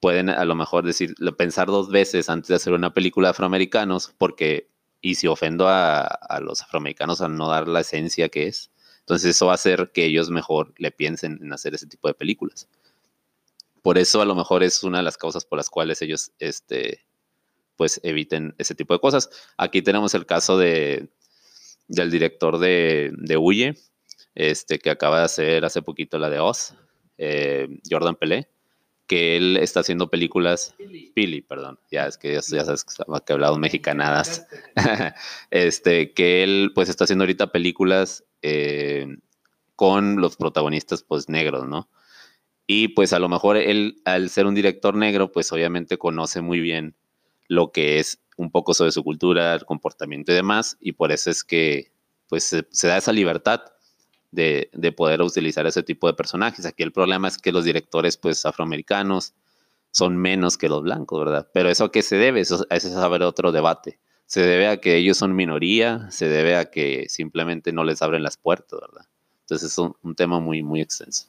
pueden 0.00 0.30
a 0.30 0.44
lo 0.44 0.54
mejor 0.56 0.84
decir, 0.84 1.14
pensar 1.38 1.68
dos 1.68 1.90
veces 1.90 2.28
antes 2.30 2.48
de 2.48 2.56
hacer 2.56 2.74
una 2.74 2.94
película 2.94 3.28
de 3.28 3.30
afroamericanos 3.32 4.14
porque, 4.18 4.70
y 5.00 5.16
si 5.16 5.26
ofendo 5.28 5.68
a, 5.68 6.02
a 6.02 6.40
los 6.40 6.62
afroamericanos 6.62 7.22
al 7.22 7.36
no 7.36 7.48
dar 7.48 7.68
la 7.68 7.80
esencia 7.80 8.28
que 8.28 8.48
es, 8.48 8.71
entonces 9.02 9.36
eso 9.36 9.46
va 9.46 9.52
a 9.52 9.54
hacer 9.56 9.90
que 9.92 10.04
ellos 10.04 10.30
mejor 10.30 10.72
le 10.78 10.92
piensen 10.92 11.38
en 11.42 11.52
hacer 11.52 11.74
ese 11.74 11.86
tipo 11.86 12.08
de 12.08 12.14
películas. 12.14 12.68
Por 13.82 13.98
eso 13.98 14.22
a 14.22 14.24
lo 14.24 14.36
mejor 14.36 14.62
es 14.62 14.84
una 14.84 14.98
de 14.98 15.04
las 15.04 15.16
causas 15.16 15.44
por 15.44 15.58
las 15.58 15.68
cuales 15.68 16.00
ellos, 16.02 16.30
este, 16.38 17.04
pues 17.76 18.00
eviten 18.04 18.54
ese 18.58 18.76
tipo 18.76 18.94
de 18.94 19.00
cosas. 19.00 19.28
Aquí 19.56 19.82
tenemos 19.82 20.14
el 20.14 20.24
caso 20.24 20.56
de, 20.56 21.08
del 21.88 22.12
director 22.12 22.58
de, 22.58 23.10
de 23.16 23.36
Huye, 23.36 23.74
este, 24.36 24.78
que 24.78 24.90
acaba 24.90 25.18
de 25.18 25.24
hacer 25.24 25.64
hace 25.64 25.82
poquito 25.82 26.18
la 26.18 26.30
de 26.30 26.38
Oz, 26.38 26.74
eh, 27.18 27.68
Jordan 27.90 28.14
Pelé, 28.14 28.48
que 29.12 29.36
él 29.36 29.58
está 29.58 29.80
haciendo 29.80 30.08
películas. 30.08 30.74
Pili, 31.12 31.42
perdón, 31.42 31.78
ya 31.90 32.06
es 32.06 32.16
que 32.16 32.32
ya, 32.32 32.40
sabes 32.40 32.82
que 32.82 33.02
he 33.02 33.32
hablado 33.34 33.58
mexicanadas. 33.58 34.46
este, 35.50 36.14
que 36.14 36.42
él 36.42 36.72
pues 36.74 36.88
está 36.88 37.04
haciendo 37.04 37.24
ahorita 37.24 37.52
películas 37.52 38.24
eh, 38.40 39.18
con 39.76 40.18
los 40.18 40.36
protagonistas 40.38 41.02
pues 41.02 41.28
negros, 41.28 41.68
¿no? 41.68 41.90
Y 42.66 42.88
pues 42.88 43.12
a 43.12 43.18
lo 43.18 43.28
mejor 43.28 43.58
él, 43.58 44.00
al 44.06 44.30
ser 44.30 44.46
un 44.46 44.54
director 44.54 44.94
negro, 44.94 45.30
pues 45.30 45.52
obviamente 45.52 45.98
conoce 45.98 46.40
muy 46.40 46.60
bien 46.60 46.96
lo 47.48 47.70
que 47.70 47.98
es 47.98 48.22
un 48.38 48.50
poco 48.50 48.72
sobre 48.72 48.92
su 48.92 49.04
cultura, 49.04 49.52
el 49.52 49.66
comportamiento 49.66 50.32
y 50.32 50.36
demás, 50.36 50.78
y 50.80 50.92
por 50.92 51.12
eso 51.12 51.28
es 51.30 51.44
que 51.44 51.92
pues 52.30 52.44
se, 52.44 52.88
da 52.88 52.96
esa 52.96 53.12
libertad 53.12 53.60
de, 54.32 54.94
poder 54.96 55.22
utilizar 55.22 55.66
ese 55.66 55.82
tipo 55.82 56.08
de 56.08 56.14
personajes. 56.14 56.66
Aquí 56.66 56.82
el 56.82 56.92
problema 56.92 57.28
es 57.28 57.38
que 57.38 57.52
los 57.52 57.64
directores 57.64 58.16
pues 58.16 58.44
afroamericanos 58.44 59.34
son 59.90 60.16
menos 60.16 60.58
que 60.58 60.68
los 60.68 60.82
blancos, 60.82 61.20
¿verdad? 61.20 61.48
Pero 61.52 61.68
eso 61.68 61.84
a 61.84 61.92
qué 61.92 62.02
se 62.02 62.16
debe, 62.16 62.40
eso, 62.40 62.66
ese 62.70 62.88
es 62.88 62.94
saber 62.94 63.22
otro 63.22 63.52
debate. 63.52 63.98
Se 64.26 64.40
debe 64.40 64.66
a 64.66 64.78
que 64.78 64.96
ellos 64.96 65.18
son 65.18 65.36
minoría, 65.36 66.10
se 66.10 66.28
debe 66.28 66.56
a 66.56 66.70
que 66.70 67.06
simplemente 67.08 67.72
no 67.72 67.84
les 67.84 68.00
abren 68.00 68.22
las 68.22 68.38
puertas, 68.38 68.80
¿verdad? 68.80 69.06
Entonces 69.42 69.70
es 69.70 69.78
un, 69.78 69.94
un 70.02 70.14
tema 70.14 70.40
muy, 70.40 70.62
muy 70.62 70.80
extenso. 70.80 71.28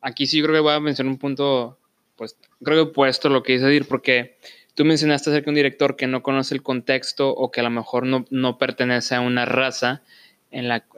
Aquí 0.00 0.26
sí 0.26 0.42
creo 0.42 0.54
que 0.54 0.60
voy 0.60 0.72
a 0.72 0.80
mencionar 0.80 1.12
un 1.12 1.18
punto, 1.18 1.78
pues 2.16 2.36
creo 2.62 2.84
que 2.84 2.90
opuesto 2.90 3.28
a 3.28 3.30
lo 3.30 3.42
que 3.42 3.54
dice 3.54 3.68
Dir, 3.68 3.86
porque 3.86 4.36
Tú 4.76 4.84
mencionaste 4.84 5.30
acerca 5.30 5.46
de 5.46 5.52
un 5.52 5.54
director 5.54 5.96
que 5.96 6.06
no 6.06 6.22
conoce 6.22 6.54
el 6.54 6.62
contexto 6.62 7.30
o 7.30 7.50
que 7.50 7.60
a 7.60 7.62
lo 7.62 7.70
mejor 7.70 8.04
no, 8.04 8.26
no 8.28 8.58
pertenece 8.58 9.14
a 9.14 9.22
una 9.22 9.46
raza, 9.46 10.02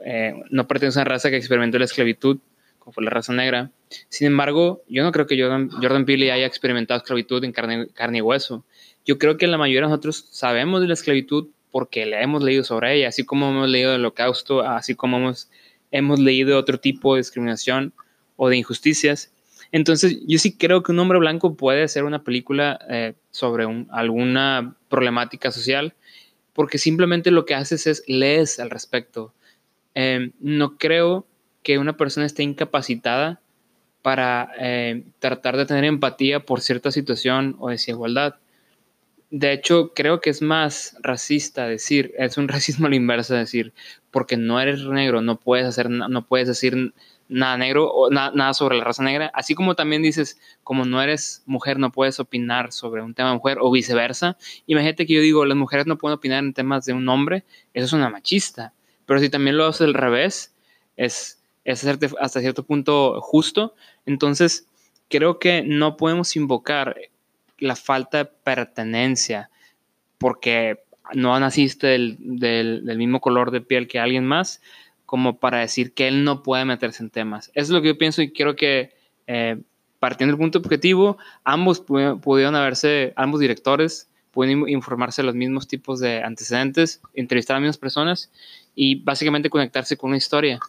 eh, 0.05 0.33
no 0.49 0.67
pertenece 0.67 0.99
a 0.99 1.01
una 1.03 1.09
raza 1.09 1.29
que 1.29 1.37
experimentó 1.37 1.77
la 1.79 1.85
esclavitud, 1.85 2.39
como 2.79 2.93
fue 2.93 3.03
la 3.03 3.09
raza 3.09 3.33
negra. 3.33 3.71
Sin 4.09 4.27
embargo, 4.27 4.83
yo 4.87 5.03
no 5.03 5.11
creo 5.11 5.27
que 5.27 5.39
Jordan, 5.39 5.69
Jordan 5.69 6.05
Peele 6.05 6.31
haya 6.31 6.45
experimentado 6.45 6.99
esclavitud 6.99 7.43
en 7.43 7.51
carne, 7.51 7.87
carne 7.93 8.19
y 8.19 8.21
hueso. 8.21 8.63
Yo 9.05 9.17
creo 9.17 9.37
que 9.37 9.47
la 9.47 9.57
mayoría 9.57 9.81
de 9.81 9.87
nosotros 9.87 10.27
sabemos 10.31 10.81
de 10.81 10.87
la 10.87 10.93
esclavitud 10.93 11.49
porque 11.71 12.05
le 12.05 12.21
hemos 12.21 12.43
leído 12.43 12.63
sobre 12.63 12.95
ella, 12.95 13.09
así 13.09 13.25
como 13.25 13.49
hemos 13.49 13.69
leído 13.69 13.91
del 13.91 14.01
holocausto, 14.01 14.61
así 14.61 14.95
como 14.95 15.17
hemos, 15.17 15.49
hemos 15.91 16.19
leído 16.19 16.57
otro 16.57 16.79
tipo 16.79 17.15
de 17.15 17.21
discriminación 17.21 17.93
o 18.35 18.49
de 18.49 18.57
injusticias. 18.57 19.31
Entonces, 19.71 20.17
yo 20.25 20.39
sí 20.39 20.57
creo 20.57 20.81
que 20.81 20.91
un 20.91 20.99
hombre 20.99 21.19
blanco 21.19 21.55
puede 21.55 21.83
hacer 21.83 22.03
una 22.03 22.23
película 22.23 22.79
eh, 22.89 23.13
sobre 23.29 23.65
alguna 23.91 24.75
problemática 24.89 25.51
social, 25.51 25.93
porque 26.53 26.77
simplemente 26.77 27.29
lo 27.29 27.45
que 27.45 27.55
haces 27.55 27.85
es 27.85 28.03
lees 28.07 28.59
al 28.59 28.69
respecto. 28.69 29.33
Em, 30.01 30.31
no 30.39 30.77
creo 30.77 31.27
que 31.61 31.77
una 31.77 31.97
persona 31.97 32.25
esté 32.25 32.41
incapacitada 32.41 33.41
para 34.01 34.49
eh, 34.57 35.03
tratar 35.19 35.57
de 35.57 35.65
tener 35.65 35.83
empatía 35.83 36.39
por 36.39 36.61
cierta 36.61 36.89
situación 36.89 37.57
o 37.59 37.67
desigualdad. 37.67 38.37
De 39.29 39.51
hecho, 39.51 39.91
creo 39.93 40.21
que 40.21 40.29
es 40.29 40.41
más 40.41 40.95
racista 41.01 41.67
decir, 41.67 42.13
es 42.17 42.37
un 42.37 42.47
racismo 42.55 42.87
a 42.87 42.89
la 42.91 42.95
inversa 42.95 43.35
decir, 43.35 43.73
porque 44.09 44.37
no 44.37 44.61
eres 44.61 44.85
negro, 44.85 45.21
no 45.21 45.37
puedes 45.37 45.67
hacer, 45.67 45.89
no 45.89 46.25
puedes 46.25 46.47
decir 46.47 46.93
nada 47.27 47.57
negro 47.57 47.91
o 47.91 48.09
nada 48.09 48.53
sobre 48.53 48.77
la 48.77 48.85
raza 48.85 49.03
negra, 49.03 49.29
así 49.33 49.53
como 49.53 49.75
también 49.75 50.01
dices, 50.01 50.39
como 50.63 50.85
no 50.85 51.01
eres 51.01 51.43
mujer, 51.45 51.77
no 51.77 51.91
puedes 51.91 52.21
opinar 52.21 52.71
sobre 52.71 53.01
un 53.01 53.13
tema 53.15 53.31
de 53.31 53.35
mujer 53.35 53.57
o 53.59 53.69
viceversa. 53.69 54.37
Imagínate 54.65 55.05
que 55.05 55.15
yo 55.15 55.19
digo, 55.19 55.43
las 55.43 55.57
mujeres 55.57 55.87
no 55.87 55.97
pueden 55.97 56.15
opinar 56.15 56.41
en 56.41 56.53
temas 56.53 56.85
de 56.85 56.93
un 56.93 57.09
hombre, 57.09 57.43
eso 57.73 57.85
es 57.85 57.91
una 57.91 58.09
machista. 58.09 58.71
Pero 59.09 59.21
si 59.21 59.31
también 59.31 59.57
lo 59.57 59.65
haces 59.65 59.81
al 59.87 59.95
revés, 59.95 60.53
es, 60.95 61.41
es 61.63 61.83
hasta 61.83 62.41
cierto 62.41 62.61
punto 62.61 63.19
justo. 63.21 63.73
Entonces, 64.05 64.67
creo 65.07 65.39
que 65.39 65.63
no 65.63 65.97
podemos 65.97 66.35
invocar 66.35 66.95
la 67.57 67.75
falta 67.75 68.19
de 68.19 68.25
pertenencia 68.25 69.49
porque 70.19 70.83
no 71.15 71.39
naciste 71.39 71.87
del, 71.87 72.17
del 72.19 72.97
mismo 72.99 73.19
color 73.19 73.49
de 73.49 73.61
piel 73.61 73.87
que 73.87 73.97
alguien 73.97 74.27
más, 74.27 74.61
como 75.07 75.39
para 75.39 75.57
decir 75.57 75.95
que 75.95 76.07
él 76.07 76.23
no 76.23 76.43
puede 76.43 76.65
meterse 76.65 77.01
en 77.01 77.09
temas. 77.09 77.47
Eso 77.55 77.63
es 77.63 77.69
lo 77.71 77.81
que 77.81 77.87
yo 77.87 77.97
pienso 77.97 78.21
y 78.21 78.31
quiero 78.31 78.55
que, 78.55 78.93
eh, 79.25 79.59
partiendo 79.97 80.33
del 80.33 80.39
punto 80.39 80.59
objetivo, 80.59 81.17
ambos 81.43 81.79
pudieron 81.81 82.55
haberse, 82.55 83.13
ambos 83.15 83.39
directores 83.39 84.07
pueden 84.39 84.69
informarse 84.69 85.21
de 85.21 85.25
los 85.25 85.35
mismos 85.35 85.67
tipos 85.67 85.99
de 85.99 86.23
antecedentes, 86.23 87.01
entrevistar 87.13 87.55
a 87.55 87.59
las 87.59 87.63
mismas 87.63 87.77
personas 87.77 88.31
y 88.73 88.95
básicamente 88.95 89.49
conectarse 89.49 89.97
con 89.97 90.11
una 90.11 90.17
historia. 90.17 90.59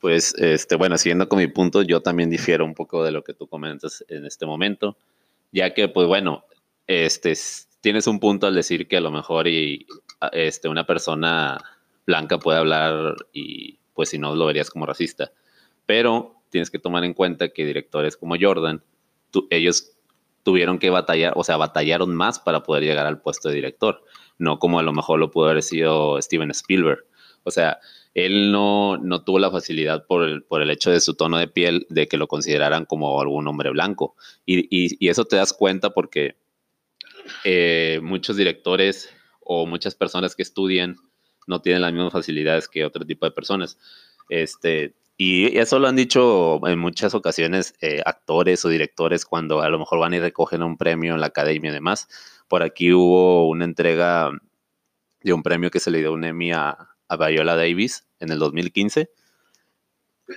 Pues, 0.00 0.34
este, 0.34 0.74
bueno, 0.74 0.98
siguiendo 0.98 1.28
con 1.28 1.38
mi 1.38 1.46
punto, 1.46 1.82
yo 1.82 2.00
también 2.00 2.28
difiero 2.28 2.64
un 2.64 2.74
poco 2.74 3.04
de 3.04 3.12
lo 3.12 3.22
que 3.22 3.32
tú 3.32 3.46
comentas 3.46 4.04
en 4.08 4.26
este 4.26 4.44
momento, 4.44 4.96
ya 5.52 5.72
que, 5.72 5.86
pues 5.86 6.08
bueno, 6.08 6.42
este, 6.88 7.32
tienes 7.80 8.08
un 8.08 8.18
punto 8.18 8.48
al 8.48 8.56
decir 8.56 8.88
que 8.88 8.96
a 8.96 9.00
lo 9.00 9.12
mejor 9.12 9.46
y, 9.46 9.86
este, 10.32 10.68
una 10.68 10.84
persona 10.84 11.62
blanca 12.08 12.40
puede 12.40 12.58
hablar 12.58 13.14
y 13.32 13.78
pues 13.94 14.08
si 14.08 14.18
no 14.18 14.34
lo 14.34 14.46
verías 14.46 14.70
como 14.70 14.84
racista. 14.84 15.30
Pero 15.86 16.34
tienes 16.50 16.72
que 16.72 16.80
tomar 16.80 17.04
en 17.04 17.14
cuenta 17.14 17.50
que 17.50 17.64
directores 17.64 18.16
como 18.16 18.34
Jordan, 18.36 18.82
ellos 19.50 19.95
tuvieron 20.46 20.78
que 20.78 20.90
batallar, 20.90 21.32
o 21.34 21.42
sea, 21.42 21.56
batallaron 21.56 22.14
más 22.14 22.38
para 22.38 22.62
poder 22.62 22.84
llegar 22.84 23.04
al 23.04 23.20
puesto 23.20 23.48
de 23.48 23.56
director, 23.56 24.04
no 24.38 24.60
como 24.60 24.78
a 24.78 24.84
lo 24.84 24.92
mejor 24.92 25.18
lo 25.18 25.28
pudo 25.28 25.48
haber 25.48 25.60
sido 25.64 26.22
Steven 26.22 26.52
Spielberg. 26.52 27.04
O 27.42 27.50
sea, 27.50 27.80
él 28.14 28.52
no, 28.52 28.96
no 28.96 29.24
tuvo 29.24 29.40
la 29.40 29.50
facilidad 29.50 30.06
por 30.06 30.22
el, 30.22 30.44
por 30.44 30.62
el 30.62 30.70
hecho 30.70 30.92
de 30.92 31.00
su 31.00 31.14
tono 31.14 31.38
de 31.38 31.48
piel 31.48 31.84
de 31.90 32.06
que 32.06 32.16
lo 32.16 32.28
consideraran 32.28 32.84
como 32.84 33.20
algún 33.20 33.48
hombre 33.48 33.70
blanco. 33.70 34.14
Y, 34.44 34.68
y, 34.70 35.08
eso 35.08 35.24
te 35.24 35.34
das 35.34 35.52
cuenta 35.52 35.90
porque 35.90 36.36
eh, 37.42 37.98
muchos 38.00 38.36
directores 38.36 39.10
o 39.40 39.66
muchas 39.66 39.96
personas 39.96 40.36
que 40.36 40.44
estudian 40.44 40.94
no 41.48 41.60
tienen 41.60 41.82
las 41.82 41.92
mismas 41.92 42.12
facilidades 42.12 42.68
que 42.68 42.84
otro 42.84 43.04
tipo 43.04 43.26
de 43.26 43.32
personas. 43.32 43.78
Este, 44.28 44.94
y 45.16 45.58
eso 45.58 45.78
lo 45.78 45.88
han 45.88 45.96
dicho 45.96 46.60
en 46.66 46.78
muchas 46.78 47.14
ocasiones 47.14 47.74
eh, 47.80 48.02
actores 48.04 48.64
o 48.64 48.68
directores 48.68 49.24
cuando 49.24 49.62
a 49.62 49.70
lo 49.70 49.78
mejor 49.78 49.98
van 49.98 50.12
y 50.12 50.20
recogen 50.20 50.62
un 50.62 50.76
premio 50.76 51.14
en 51.14 51.20
la 51.20 51.28
academia 51.28 51.70
y 51.70 51.74
demás. 51.74 52.08
Por 52.48 52.62
aquí 52.62 52.92
hubo 52.92 53.48
una 53.48 53.64
entrega 53.64 54.30
de 55.22 55.32
un 55.32 55.42
premio 55.42 55.70
que 55.70 55.80
se 55.80 55.90
le 55.90 55.98
dio 55.98 56.12
un 56.12 56.24
Emmy 56.24 56.52
a, 56.52 56.76
a 57.08 57.16
Viola 57.16 57.56
Davis 57.56 58.06
en 58.20 58.30
el 58.30 58.38
2015, 58.38 59.10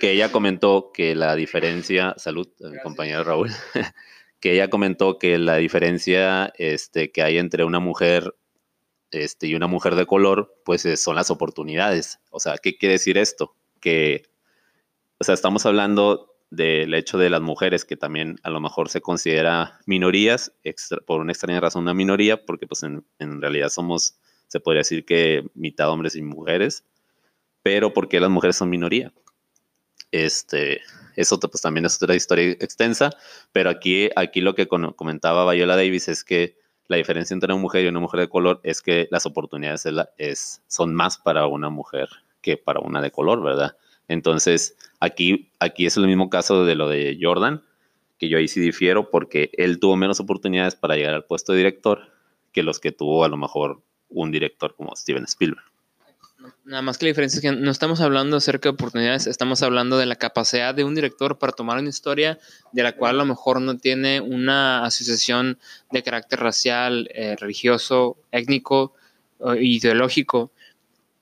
que 0.00 0.12
ella 0.12 0.32
comentó 0.32 0.92
que 0.94 1.14
la 1.14 1.34
diferencia, 1.36 2.14
salud, 2.16 2.48
mi 2.60 2.78
compañero 2.80 3.22
Raúl, 3.22 3.50
que 4.40 4.54
ella 4.54 4.70
comentó 4.70 5.18
que 5.18 5.38
la 5.38 5.56
diferencia 5.56 6.52
este, 6.56 7.12
que 7.12 7.22
hay 7.22 7.36
entre 7.36 7.64
una 7.64 7.80
mujer 7.80 8.34
este, 9.10 9.46
y 9.46 9.54
una 9.54 9.66
mujer 9.66 9.94
de 9.94 10.06
color, 10.06 10.54
pues 10.64 10.86
eh, 10.86 10.96
son 10.96 11.16
las 11.16 11.30
oportunidades. 11.30 12.20
O 12.30 12.40
sea, 12.40 12.56
¿qué 12.56 12.78
quiere 12.78 12.94
decir 12.94 13.18
esto? 13.18 13.54
Que, 13.80 14.29
o 15.20 15.24
sea, 15.24 15.34
estamos 15.34 15.66
hablando 15.66 16.34
del 16.48 16.94
hecho 16.94 17.18
de 17.18 17.28
las 17.28 17.42
mujeres, 17.42 17.84
que 17.84 17.96
también 17.96 18.38
a 18.42 18.48
lo 18.48 18.58
mejor 18.58 18.88
se 18.88 19.02
considera 19.02 19.78
minorías, 19.84 20.52
por 21.06 21.20
una 21.20 21.32
extraña 21.32 21.60
razón 21.60 21.82
una 21.82 21.94
minoría, 21.94 22.44
porque 22.44 22.66
pues 22.66 22.82
en, 22.82 23.04
realidad 23.42 23.68
somos, 23.68 24.18
se 24.48 24.60
podría 24.60 24.80
decir 24.80 25.04
que 25.04 25.44
mitad 25.54 25.90
hombres 25.90 26.16
y 26.16 26.22
mujeres, 26.22 26.84
pero 27.62 27.92
¿por 27.92 28.08
qué 28.08 28.18
las 28.18 28.30
mujeres 28.30 28.56
son 28.56 28.70
minoría? 28.70 29.12
Este, 30.10 30.80
eso 31.16 31.38
pues 31.38 31.60
también 31.60 31.84
es 31.84 32.02
otra 32.02 32.16
historia 32.16 32.52
extensa, 32.52 33.10
pero 33.52 33.68
aquí, 33.68 34.08
aquí 34.16 34.40
lo 34.40 34.54
que 34.54 34.68
comentaba 34.68 35.52
Viola 35.52 35.76
Davis 35.76 36.08
es 36.08 36.24
que 36.24 36.56
la 36.88 36.96
diferencia 36.96 37.34
entre 37.34 37.52
una 37.52 37.60
mujer 37.60 37.84
y 37.84 37.88
una 37.88 38.00
mujer 38.00 38.20
de 38.20 38.28
color 38.30 38.60
es 38.64 38.80
que 38.80 39.06
las 39.10 39.26
oportunidades 39.26 39.84
es, 40.16 40.62
son 40.66 40.94
más 40.94 41.18
para 41.18 41.46
una 41.46 41.68
mujer 41.68 42.08
que 42.40 42.56
para 42.56 42.80
una 42.80 43.02
de 43.02 43.10
color, 43.10 43.42
¿verdad? 43.42 43.76
Entonces, 44.10 44.76
aquí, 44.98 45.52
aquí 45.60 45.86
es 45.86 45.96
el 45.96 46.08
mismo 46.08 46.30
caso 46.30 46.64
de 46.64 46.74
lo 46.74 46.88
de 46.88 47.16
Jordan, 47.20 47.62
que 48.18 48.28
yo 48.28 48.38
ahí 48.38 48.48
sí 48.48 48.58
difiero 48.58 49.08
porque 49.08 49.52
él 49.52 49.78
tuvo 49.78 49.94
menos 49.94 50.18
oportunidades 50.18 50.74
para 50.74 50.96
llegar 50.96 51.14
al 51.14 51.24
puesto 51.26 51.52
de 51.52 51.58
director 51.58 52.10
que 52.50 52.64
los 52.64 52.80
que 52.80 52.90
tuvo 52.90 53.24
a 53.24 53.28
lo 53.28 53.36
mejor 53.36 53.84
un 54.08 54.32
director 54.32 54.74
como 54.74 54.96
Steven 54.96 55.22
Spielberg. 55.22 55.64
Nada 56.64 56.82
más 56.82 56.98
que 56.98 57.04
la 57.04 57.10
diferencia 57.10 57.36
es 57.36 57.42
que 57.42 57.52
no 57.52 57.70
estamos 57.70 58.00
hablando 58.00 58.36
acerca 58.36 58.68
de 58.68 58.74
oportunidades, 58.74 59.28
estamos 59.28 59.62
hablando 59.62 59.96
de 59.96 60.06
la 60.06 60.16
capacidad 60.16 60.74
de 60.74 60.82
un 60.82 60.96
director 60.96 61.38
para 61.38 61.52
tomar 61.52 61.78
una 61.78 61.90
historia 61.90 62.40
de 62.72 62.82
la 62.82 62.96
cual 62.96 63.14
a 63.14 63.18
lo 63.18 63.26
mejor 63.26 63.60
no 63.60 63.78
tiene 63.78 64.20
una 64.20 64.84
asociación 64.84 65.56
de 65.92 66.02
carácter 66.02 66.40
racial, 66.40 67.08
eh, 67.14 67.36
religioso, 67.38 68.16
étnico, 68.32 68.92
ideológico. 69.58 70.50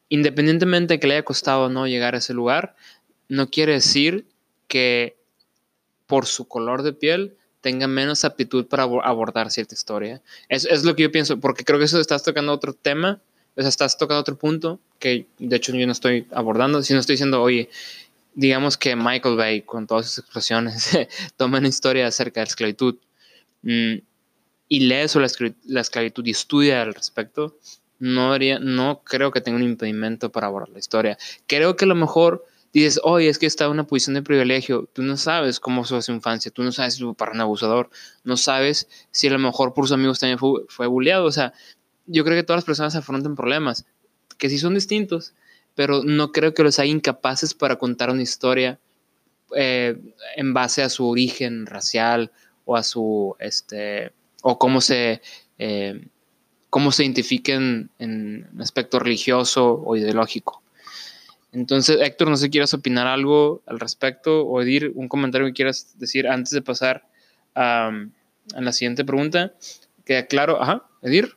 Independientemente 0.09 0.95
de 0.95 1.01
que 1.01 1.07
le 1.07 1.15
haya 1.15 1.25
costado 1.25 1.69
no 1.69 1.87
llegar 1.87 2.15
a 2.15 2.19
ese 2.19 2.35
lugar, 2.35 2.75
no 3.29 3.51
quiere 3.51 3.73
decir 3.73 4.27
que 4.67 5.17
por 6.07 6.27
su 6.27 6.49
color 6.49 6.83
de 6.83 6.93
piel 6.93 7.37
tenga 7.61 7.87
menos 7.87 8.25
aptitud 8.25 8.67
para 8.67 8.85
abordar 8.85 9.51
cierta 9.51 9.75
historia. 9.75 10.23
Es, 10.49 10.65
es 10.65 10.85
lo 10.85 10.97
que 10.97 11.03
yo 11.03 11.13
pienso, 11.13 11.39
porque 11.39 11.65
creo 11.65 11.79
que 11.79 11.85
eso 11.85 12.01
estás 12.01 12.23
tocando 12.23 12.53
otro 12.53 12.73
tema, 12.73 13.21
o 13.57 13.61
sea, 13.61 13.69
estás 13.69 13.99
tocando 13.99 14.21
otro 14.21 14.39
punto 14.39 14.81
que 14.99 15.27
de 15.39 15.57
hecho 15.57 15.75
yo 15.75 15.87
no 15.87 15.93
estoy 15.93 16.27
abordando, 16.33 16.83
sino 16.83 17.01
estoy 17.01 17.15
diciendo, 17.15 17.43
oye, 17.43 17.69
digamos 18.35 18.77
que 18.77 18.95
Michael 18.97 19.37
Bay, 19.37 19.63
con 19.63 19.87
todas 19.87 20.07
sus 20.07 20.19
explosiones, 20.19 20.97
toma 21.37 21.59
una 21.59 21.69
historia 21.69 22.07
acerca 22.07 22.41
de 22.41 22.47
la 22.47 22.51
esclavitud 22.51 22.97
mm, 23.63 23.95
y 24.69 24.81
lee 24.81 25.09
sobre 25.09 25.29
la 25.65 25.81
esclavitud 25.81 26.25
y 26.27 26.31
estudia 26.31 26.83
al 26.83 26.95
respecto, 26.95 27.57
no, 27.99 28.33
haría, 28.33 28.59
no 28.59 29.03
creo 29.05 29.31
que 29.31 29.41
tenga 29.41 29.57
un 29.57 29.65
impedimento 29.65 30.31
para 30.31 30.47
abordar 30.47 30.71
la 30.71 30.79
historia. 30.79 31.19
Creo 31.47 31.77
que 31.77 31.85
a 31.85 31.89
lo 31.89 31.95
mejor 31.95 32.45
dices, 32.73 33.01
oye, 33.03 33.29
es 33.29 33.39
que 33.39 33.47
está 33.47 33.65
en 33.65 33.73
una 33.73 33.87
posición 33.87 34.15
de 34.15 34.23
privilegio, 34.23 34.89
tú 34.93 35.03
no 35.03 35.17
sabes 35.17 35.61
cómo 35.61 35.85
fue 35.85 36.03
su 36.03 36.13
infancia, 36.13 36.51
tú 36.51 36.63
no 36.63 36.73
sabes 36.73 36.95
si 36.95 37.03
fue 37.03 37.15
para 37.15 37.33
un 37.33 37.41
abusador, 37.41 37.91
no 38.25 38.37
sabes 38.37 38.89
si 39.11 39.29
a 39.29 39.31
lo 39.31 39.39
mejor 39.39 39.75
por 39.75 39.85
sus 39.85 39.95
amigos 39.95 40.19
también 40.19 40.39
fue, 40.39 40.63
fue 40.69 40.87
bulleado, 40.87 41.25
o 41.25 41.33
sea, 41.33 41.53
yo 42.07 42.25
creo 42.25 42.37
que 42.37 42.43
todas 42.43 42.59
las 42.59 42.65
personas 42.65 42.95
afrontan 42.95 43.37
problemas, 43.37 43.87
que 44.37 44.49
sí 44.49 44.59
son 44.59 44.75
distintos, 44.75 45.35
pero 45.75 46.03
no 46.05 46.33
creo 46.33 46.55
que 46.55 46.63
los 46.63 46.79
hay 46.79 46.91
incapaces 46.91 47.55
para 47.55 47.77
contar 47.77 48.11
una 48.11 48.23
historia 48.23 48.79
eh, 49.55 49.97
en 50.37 50.53
base 50.53 50.83
a 50.83 50.89
su 50.89 51.09
origen 51.09 51.67
racial 51.67 52.33
o 52.65 52.77
a 52.77 52.83
su, 52.83 53.35
este, 53.39 54.13
o 54.43 54.59
cómo 54.59 54.81
se, 54.81 55.23
eh, 55.59 56.07
cómo 56.71 56.93
se 56.93 57.05
identifiquen 57.05 57.91
en 57.99 58.49
aspecto 58.61 58.99
religioso 58.99 59.83
o 59.85 59.97
ideológico. 59.97 60.63
Entonces, 61.53 61.99
Héctor, 62.01 62.29
no 62.29 62.37
sé 62.37 62.45
si 62.45 62.51
quieras 62.51 62.75
opinar 62.75 63.07
algo 63.07 63.63
al 63.67 63.81
respecto 63.81 64.47
o 64.47 64.61
decir 64.61 64.93
un 64.95 65.09
comentario 65.09 65.47
que 65.47 65.55
quieras 65.55 65.99
decir 65.99 66.29
antes 66.29 66.51
de 66.51 66.63
pasar 66.63 67.05
a, 67.55 67.91
la 68.57 68.73
siguiente 68.73 69.05
pregunta. 69.05 69.55
Queda 70.05 70.27
claro, 70.27 70.63
ajá, 70.63 70.87
Edir. 71.03 71.37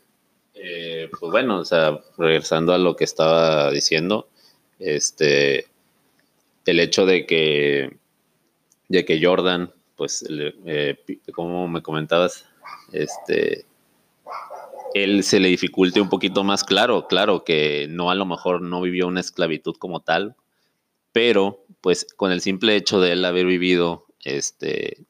Eh, 0.54 1.10
pues 1.18 1.32
bueno, 1.32 1.60
o 1.60 1.66
sea, 1.66 2.00
regresando 2.18 2.74
a 2.74 2.78
lo 2.78 2.96
que 2.96 3.06
estaba 3.06 3.72
diciendo, 3.72 4.28
este, 4.80 5.66
el 6.66 6.80
hecho 6.80 7.06
de 7.06 7.26
que, 7.26 7.98
de 8.90 9.06
que 9.06 9.26
Jordan, 9.26 9.72
pues, 9.96 10.26
eh, 10.30 10.98
como 11.34 11.68
me 11.68 11.82
comentabas, 11.82 12.46
este, 12.92 13.66
él 14.94 15.24
se 15.24 15.40
le 15.40 15.50
dificulte 15.50 16.02
un 16.02 16.10
poquito 16.10 16.44
más 16.44 16.64
claro, 16.64 17.08
claro 17.08 17.44
que 17.44 17.88
no 17.90 18.12
a 18.12 18.16
lo 18.16 18.26
mejor 18.26 18.62
no 18.62 18.82
vivió 18.82 19.08
una 19.08 19.20
esclavitud 19.20 19.76
como 19.78 20.02
tal, 20.02 20.36
pero 21.12 21.66
pues 21.82 22.08
con 22.16 22.32
el 22.32 22.42
simple 22.42 22.76
hecho 22.76 23.00
de 23.00 23.14
él 23.14 23.26
haber 23.26 23.46
vivido 23.46 24.06
este 24.24 25.06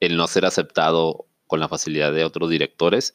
el 0.00 0.16
no 0.16 0.26
ser 0.26 0.44
aceptado 0.44 1.26
con 1.46 1.60
la 1.60 1.68
facilidad 1.68 2.12
de 2.12 2.24
otros 2.24 2.50
directores, 2.50 3.14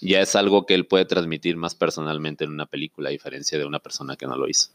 ya 0.00 0.20
es 0.20 0.36
algo 0.36 0.66
que 0.66 0.74
él 0.74 0.86
puede 0.86 1.04
transmitir 1.06 1.56
más 1.56 1.74
personalmente 1.74 2.44
en 2.44 2.50
una 2.50 2.66
película, 2.66 3.08
a 3.08 3.12
diferencia 3.12 3.58
de 3.58 3.64
una 3.64 3.78
persona 3.78 4.16
que 4.16 4.26
no 4.26 4.36
lo 4.36 4.48
hizo. 4.48 4.70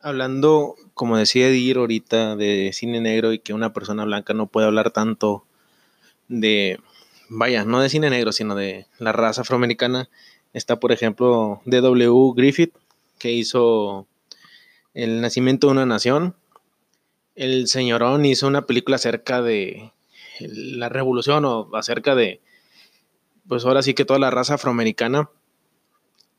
Hablando, 0.00 0.74
como 0.94 1.16
decía 1.16 1.48
Edir 1.48 1.78
ahorita, 1.78 2.36
de 2.36 2.70
cine 2.72 3.00
negro 3.00 3.32
y 3.32 3.38
que 3.38 3.54
una 3.54 3.72
persona 3.72 4.04
blanca 4.04 4.34
no 4.34 4.46
puede 4.46 4.66
hablar 4.66 4.90
tanto 4.90 5.44
de, 6.28 6.80
vaya, 7.28 7.64
no 7.64 7.80
de 7.80 7.88
cine 7.88 8.10
negro, 8.10 8.32
sino 8.32 8.54
de 8.54 8.86
la 8.98 9.12
raza 9.12 9.42
afroamericana. 9.42 10.08
Está, 10.52 10.78
por 10.78 10.92
ejemplo, 10.92 11.60
D.W. 11.64 12.32
Griffith, 12.36 12.74
que 13.18 13.32
hizo 13.32 14.06
El 14.94 15.20
nacimiento 15.20 15.66
de 15.66 15.72
una 15.72 15.86
nación. 15.86 16.36
El 17.34 17.66
señorón 17.66 18.24
hizo 18.24 18.46
una 18.46 18.66
película 18.66 18.96
acerca 18.96 19.42
de 19.42 19.92
la 20.40 20.88
revolución 20.88 21.44
o 21.44 21.68
acerca 21.74 22.14
de, 22.14 22.40
pues 23.48 23.64
ahora 23.64 23.82
sí 23.82 23.94
que 23.94 24.04
toda 24.04 24.18
la 24.18 24.30
raza 24.30 24.54
afroamericana. 24.54 25.28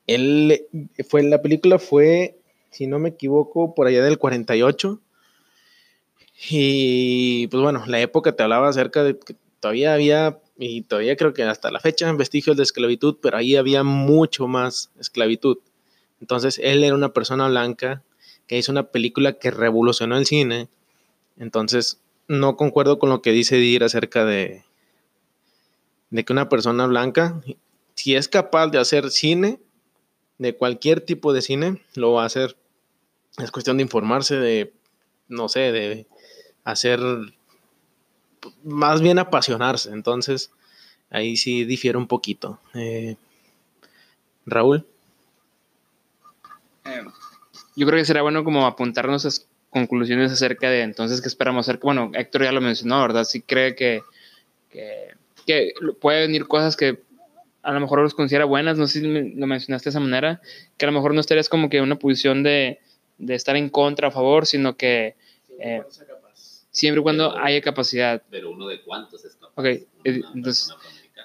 Él 0.07 0.65
fue, 1.09 1.23
la 1.23 1.41
película 1.41 1.79
fue, 1.79 2.37
si 2.71 2.87
no 2.87 2.99
me 2.99 3.09
equivoco, 3.09 3.73
por 3.75 3.87
allá 3.87 4.03
del 4.03 4.17
48. 4.17 5.01
Y 6.49 7.47
pues 7.47 7.61
bueno, 7.61 7.83
la 7.87 7.99
época 7.99 8.35
te 8.35 8.43
hablaba 8.43 8.69
acerca 8.69 9.03
de 9.03 9.17
que 9.17 9.35
todavía 9.59 9.93
había 9.93 10.39
y 10.57 10.81
todavía 10.83 11.15
creo 11.15 11.33
que 11.33 11.43
hasta 11.43 11.71
la 11.71 11.79
fecha 11.79 12.11
vestigios 12.13 12.55
de 12.57 12.63
esclavitud, 12.63 13.17
pero 13.21 13.37
ahí 13.37 13.55
había 13.55 13.83
mucho 13.83 14.47
más 14.47 14.91
esclavitud. 14.99 15.57
Entonces 16.21 16.59
él 16.63 16.83
era 16.83 16.95
una 16.95 17.13
persona 17.13 17.47
blanca 17.47 18.03
que 18.47 18.57
hizo 18.57 18.71
una 18.71 18.83
película 18.83 19.33
que 19.33 19.51
revolucionó 19.51 20.17
el 20.17 20.25
cine. 20.25 20.69
Entonces 21.37 21.99
no 22.27 22.55
concuerdo 22.55 22.99
con 22.99 23.09
lo 23.09 23.21
que 23.21 23.31
dice 23.31 23.57
Dir 23.57 23.83
acerca 23.83 24.23
de, 24.25 24.63
de 26.09 26.23
que 26.23 26.33
una 26.33 26.47
persona 26.47 26.87
blanca, 26.87 27.41
si 27.95 28.15
es 28.15 28.27
capaz 28.27 28.67
de 28.67 28.79
hacer 28.79 29.11
cine, 29.11 29.59
de 30.37 30.55
cualquier 30.55 31.01
tipo 31.01 31.33
de 31.33 31.41
cine, 31.41 31.81
lo 31.95 32.13
va 32.13 32.23
a 32.23 32.27
hacer. 32.27 32.57
Es 33.37 33.51
cuestión 33.51 33.77
de 33.77 33.83
informarse, 33.83 34.35
de, 34.35 34.73
no 35.27 35.49
sé, 35.49 35.71
de 35.71 36.07
hacer 36.63 36.99
más 38.63 39.01
bien 39.01 39.19
apasionarse. 39.19 39.91
Entonces, 39.91 40.51
ahí 41.09 41.37
sí 41.37 41.65
difiere 41.65 41.97
un 41.97 42.07
poquito. 42.07 42.59
Eh, 42.73 43.15
Raúl. 44.45 44.85
Eh, 46.85 47.03
yo 47.75 47.87
creo 47.87 47.99
que 47.99 48.05
será 48.05 48.21
bueno 48.21 48.43
como 48.43 48.65
apuntarnos 48.65 49.25
a 49.25 49.29
conclusiones 49.69 50.31
acerca 50.31 50.69
de 50.69 50.81
entonces 50.81 51.21
qué 51.21 51.27
esperamos 51.27 51.67
hacer. 51.67 51.79
Bueno, 51.81 52.11
Héctor 52.13 52.43
ya 52.43 52.51
lo 52.51 52.61
mencionó, 52.61 53.01
¿verdad? 53.01 53.25
Sí 53.25 53.41
cree 53.41 53.75
que, 53.75 54.01
que, 54.69 55.15
que 55.45 55.73
pueden 55.99 56.27
venir 56.27 56.47
cosas 56.47 56.77
que 56.77 57.03
a 57.61 57.73
lo 57.73 57.79
mejor 57.79 57.99
los 57.99 58.13
considera 58.13 58.45
buenas, 58.45 58.77
no 58.77 58.85
sé 58.87 59.01
si 59.01 59.07
lo 59.07 59.47
mencionaste 59.47 59.89
de 59.89 59.89
esa 59.89 59.99
manera, 59.99 60.39
que 60.77 60.85
a 60.85 60.89
lo 60.89 60.93
mejor 60.93 61.13
no 61.13 61.19
estarías 61.19 61.49
como 61.49 61.69
que 61.69 61.77
en 61.77 61.83
una 61.83 61.97
posición 61.97 62.43
de, 62.43 62.79
de 63.17 63.33
estar 63.33 63.55
en 63.55 63.69
contra 63.69 64.07
o 64.07 64.11
a 64.11 64.13
favor, 64.13 64.45
sino 64.45 64.77
que... 64.77 65.15
Eh, 65.59 65.81
siempre 66.75 66.99
y 66.99 67.03
cuando 67.03 67.35
haya 67.37 67.61
capacidad. 67.61 68.21
Pero 68.29 68.51
uno 68.51 68.67
de 68.67 68.81
cuántos 68.81 69.23
es 69.23 69.35
capaz. 69.35 69.53
Ok, 69.55 69.87
entonces, 70.03 70.75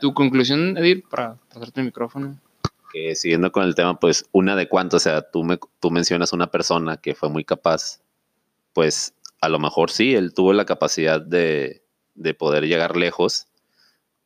tu 0.01 0.15
conclusión, 0.15 0.77
Edir, 0.79 1.03
para 1.09 1.37
pasarte 1.53 1.81
el 1.81 1.87
micrófono. 1.87 2.39
Que 2.93 3.15
siguiendo 3.15 3.51
con 3.53 3.65
el 3.65 3.75
tema, 3.75 3.99
pues 3.99 4.27
una 4.33 4.57
de 4.57 4.69
cuántos, 4.69 5.03
o 5.03 5.05
sea, 5.05 5.23
tú, 5.23 5.45
me, 5.45 5.59
tú 5.81 5.91
mencionas 5.91 6.33
una 6.33 6.51
persona 6.51 6.97
que 6.97 7.15
fue 7.15 7.29
muy 7.29 7.45
capaz, 7.45 8.01
pues 8.73 9.15
a 9.41 9.49
lo 9.49 9.59
mejor 9.59 9.91
sí, 9.91 10.15
él 10.15 10.35
tuvo 10.35 10.53
la 10.53 10.65
capacidad 10.65 11.21
de, 11.21 11.83
de 12.15 12.35
poder 12.35 12.67
llegar 12.67 12.97
lejos, 12.97 13.49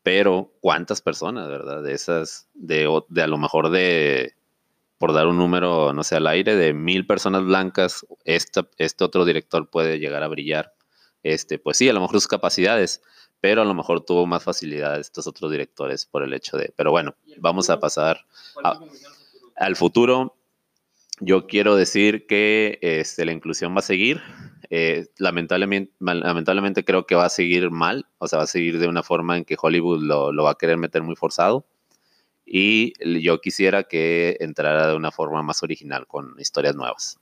pero 0.02 0.52
¿cuántas 0.60 1.00
personas, 1.00 1.48
verdad? 1.48 1.82
De 1.82 1.92
esas, 1.92 2.48
de, 2.54 2.88
de 3.08 3.22
a 3.22 3.26
lo 3.26 3.38
mejor 3.38 3.70
de, 3.70 4.34
por 4.98 5.12
dar 5.14 5.26
un 5.26 5.38
número, 5.38 5.92
no 5.92 6.04
sé, 6.04 6.16
al 6.16 6.26
aire, 6.26 6.56
de 6.56 6.74
mil 6.74 7.06
personas 7.06 7.44
blancas, 7.44 8.06
este, 8.24 8.62
este 8.78 9.04
otro 9.04 9.24
director 9.24 9.68
puede 9.68 9.98
llegar 9.98 10.22
a 10.22 10.28
brillar 10.28 10.73
este, 11.24 11.58
pues 11.58 11.78
sí, 11.78 11.88
a 11.88 11.92
lo 11.92 12.00
mejor 12.00 12.16
sus 12.16 12.28
capacidades, 12.28 13.02
pero 13.40 13.62
a 13.62 13.64
lo 13.64 13.74
mejor 13.74 14.04
tuvo 14.04 14.26
más 14.26 14.44
facilidad 14.44 15.00
estos 15.00 15.26
otros 15.26 15.50
directores 15.50 16.06
por 16.06 16.22
el 16.22 16.32
hecho 16.32 16.56
de, 16.56 16.72
pero 16.76 16.92
bueno, 16.92 17.16
vamos 17.38 17.70
a 17.70 17.80
pasar 17.80 18.24
al 19.56 19.76
futuro. 19.76 20.36
Yo 21.20 21.46
quiero 21.46 21.76
decir 21.76 22.26
que 22.26 22.78
este, 22.82 23.24
la 23.24 23.32
inclusión 23.32 23.74
va 23.74 23.78
a 23.78 23.82
seguir. 23.82 24.20
Eh, 24.70 25.06
lamentablemente, 25.18 25.92
lamentablemente 26.00 26.84
creo 26.84 27.06
que 27.06 27.14
va 27.14 27.26
a 27.26 27.30
seguir 27.30 27.70
mal, 27.70 28.06
o 28.18 28.28
sea, 28.28 28.38
va 28.38 28.44
a 28.44 28.48
seguir 28.48 28.78
de 28.78 28.88
una 28.88 29.02
forma 29.02 29.36
en 29.36 29.44
que 29.44 29.56
Hollywood 29.60 30.02
lo, 30.02 30.32
lo 30.32 30.44
va 30.44 30.52
a 30.52 30.58
querer 30.58 30.76
meter 30.76 31.02
muy 31.02 31.16
forzado. 31.16 31.66
Y 32.44 32.92
yo 33.20 33.40
quisiera 33.40 33.84
que 33.84 34.36
entrara 34.40 34.88
de 34.88 34.96
una 34.96 35.10
forma 35.10 35.42
más 35.42 35.62
original, 35.62 36.06
con 36.06 36.34
historias 36.38 36.74
nuevas. 36.76 37.18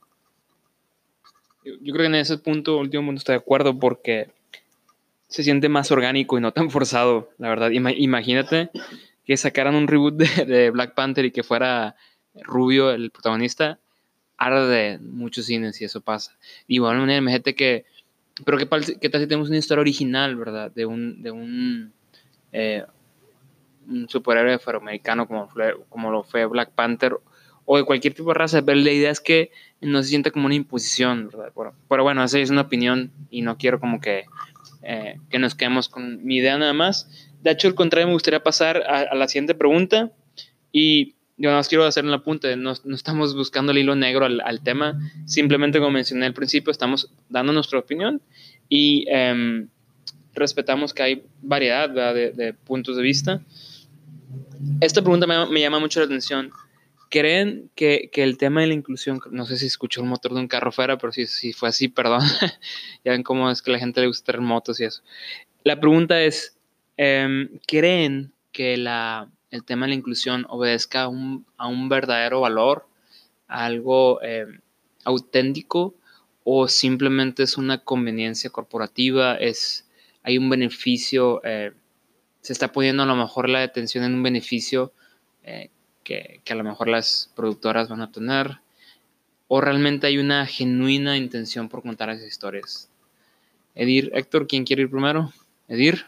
Yo 1.63 1.93
creo 1.93 1.99
que 1.99 2.05
en 2.05 2.15
ese 2.15 2.37
punto, 2.37 2.77
último 2.77 3.05
punto, 3.05 3.19
estoy 3.19 3.33
de 3.33 3.39
acuerdo 3.39 3.79
porque 3.79 4.29
se 5.27 5.43
siente 5.43 5.69
más 5.69 5.91
orgánico 5.91 6.37
y 6.37 6.41
no 6.41 6.51
tan 6.51 6.69
forzado, 6.69 7.31
la 7.37 7.49
verdad. 7.49 7.71
Imagínate 7.71 8.69
que 9.25 9.37
sacaran 9.37 9.75
un 9.75 9.87
reboot 9.87 10.15
de, 10.15 10.69
Black 10.69 10.93
Panther 10.93 11.25
y 11.25 11.31
que 11.31 11.43
fuera 11.43 11.95
Rubio 12.35 12.91
el 12.91 13.11
protagonista, 13.11 13.79
arde 14.37 14.99
muchos 14.99 15.45
cines 15.45 15.79
y 15.81 15.85
eso 15.85 16.01
pasa. 16.01 16.37
Y 16.67 16.79
bueno, 16.79 17.03
imagínate 17.11 17.55
que, 17.55 17.85
pero 18.45 18.57
¿qué, 18.57 18.67
qué 18.99 19.09
tal 19.09 19.21
si 19.21 19.27
tenemos 19.27 19.49
una 19.49 19.57
historia 19.57 19.81
original, 19.81 20.35
verdad? 20.35 20.71
De 20.71 20.85
un, 20.85 21.23
de 21.23 21.31
un, 21.31 21.93
eh, 22.51 22.83
un 23.87 24.09
superhéroe 24.09 24.53
afroamericano 24.53 25.27
como, 25.27 25.49
como 25.89 26.11
lo 26.11 26.23
fue 26.23 26.45
Black 26.45 26.71
Panther 26.71 27.17
o 27.65 27.77
de 27.77 27.83
cualquier 27.83 28.13
tipo 28.13 28.29
de 28.29 28.35
raza, 28.35 28.61
pero 28.61 28.77
la 28.79 28.91
idea 28.91 29.11
es 29.11 29.19
que 29.19 29.51
no 29.81 30.01
se 30.03 30.09
sienta 30.09 30.31
como 30.31 30.45
una 30.45 30.55
imposición, 30.55 31.29
¿verdad? 31.31 31.53
Pero, 31.89 32.03
bueno, 32.03 32.23
esa 32.23 32.39
es 32.39 32.49
una 32.49 32.61
opinión 32.61 33.11
y 33.29 33.41
no 33.41 33.57
quiero 33.57 33.79
como 33.79 34.01
que, 34.01 34.25
eh, 34.81 35.17
que 35.29 35.39
nos 35.39 35.55
quedemos 35.55 35.89
con 35.89 36.23
mi 36.25 36.37
idea 36.37 36.57
nada 36.57 36.73
más. 36.73 37.09
De 37.41 37.51
hecho, 37.51 37.67
al 37.67 37.75
contrario, 37.75 38.07
me 38.07 38.13
gustaría 38.13 38.41
pasar 38.41 38.77
a, 38.83 39.15
la 39.15 39.27
siguiente 39.27 39.55
pregunta 39.55 40.11
y 40.71 41.15
yo 41.37 41.49
nada 41.49 41.57
más 41.57 41.67
quiero 41.67 41.85
hacer 41.85 42.05
un 42.05 42.13
apunte, 42.13 42.55
no, 42.55 42.73
no 42.83 42.95
estamos 42.95 43.35
buscando 43.35 43.71
el 43.71 43.79
hilo 43.79 43.95
negro 43.95 44.25
al, 44.25 44.39
al, 44.41 44.61
tema, 44.61 44.99
simplemente 45.25 45.79
como 45.79 45.91
mencioné 45.91 46.25
al 46.25 46.33
principio, 46.33 46.71
estamos 46.71 47.11
dando 47.27 47.51
nuestra 47.51 47.79
opinión 47.79 48.21
y 48.69 49.05
em, 49.09 49.67
respetamos 50.33 50.93
que 50.93 51.03
hay 51.03 51.23
variedad 51.41 51.89
de, 51.89 52.31
de, 52.31 52.53
puntos 52.53 52.95
de 52.95 53.03
vista. 53.03 53.41
Esta 54.79 55.01
pregunta 55.01 55.27
me, 55.27 55.45
me 55.47 55.59
llama 55.59 55.79
mucho 55.79 55.99
la 55.99 56.05
atención 56.05 56.51
¿Creen 57.13 57.69
que, 57.75 58.09
que, 58.11 58.23
el 58.23 58.39
tema 58.39 58.61
de 58.61 58.67
la 58.67 58.73
inclusión, 58.73 59.19
no 59.29 59.45
sé 59.45 59.57
si 59.57 59.67
escuchó 59.67 60.01
un 60.01 60.07
motor 60.07 60.33
de 60.33 60.39
un 60.39 60.47
carro 60.47 60.71
fuera, 60.71 60.97
pero 60.97 61.13
si, 61.13 61.27
si 61.27 61.53
fue 61.53 61.69
así, 61.69 61.87
perdón, 61.87 62.23
ya 63.05 63.11
ven 63.11 63.21
cómo 63.21 63.51
es 63.51 63.61
que 63.61 63.69
a 63.69 63.73
la 63.73 63.79
gente 63.79 64.01
le 64.01 64.07
gusta 64.07 64.31
tener 64.31 64.41
motos 64.41 64.79
y 64.79 64.85
eso. 64.85 65.03
La 65.63 65.79
pregunta 65.79 66.19
es, 66.23 66.57
em, 66.97 67.59
¿creen 67.67 68.33
que 68.51 68.77
la, 68.77 69.29
el 69.51 69.63
tema 69.63 69.85
de 69.85 69.89
la 69.89 69.95
inclusión 69.95 70.47
obedezca 70.49 71.03
a 71.03 71.07
un, 71.07 71.45
a 71.55 71.67
un 71.67 71.87
verdadero 71.87 72.41
valor, 72.41 72.87
a 73.47 73.65
algo 73.65 74.19
em, 74.23 74.61
auténtico, 75.03 75.93
o 76.43 76.67
simplemente 76.67 77.43
es 77.43 77.59
una 77.59 77.83
conveniencia 77.83 78.49
corporativa, 78.49 79.35
es, 79.35 79.87
hay 80.23 80.39
un 80.39 80.49
beneficio, 80.49 81.41
eh, 81.43 81.73
se 82.41 82.53
está 82.53 82.71
poniendo 82.71 83.03
a 83.03 83.05
lo 83.05 83.15
mejor 83.15 83.49
la 83.49 83.61
atención 83.61 84.03
en 84.03 84.15
un 84.15 84.23
beneficio 84.23 84.93
eh, 86.05 86.41
que, 86.43 86.53
a 86.53 86.55
lo 86.55 86.63
mejor 86.63 86.87
las 86.87 87.31
productoras 87.35 87.89
van 87.89 88.01
a 88.01 88.11
tener, 88.11 88.59
o 89.47 89.61
realmente 89.61 90.07
hay 90.07 90.17
una 90.17 90.45
genuina 90.45 91.17
intención 91.17 91.69
por 91.69 91.81
contar 91.81 92.09
esas 92.09 92.27
historias. 92.27 92.89
Edir, 93.75 94.11
Héctor, 94.13 94.47
¿quién 94.47 94.65
quiere 94.65 94.83
ir 94.83 94.89
primero? 94.89 95.31
Edir. 95.67 96.05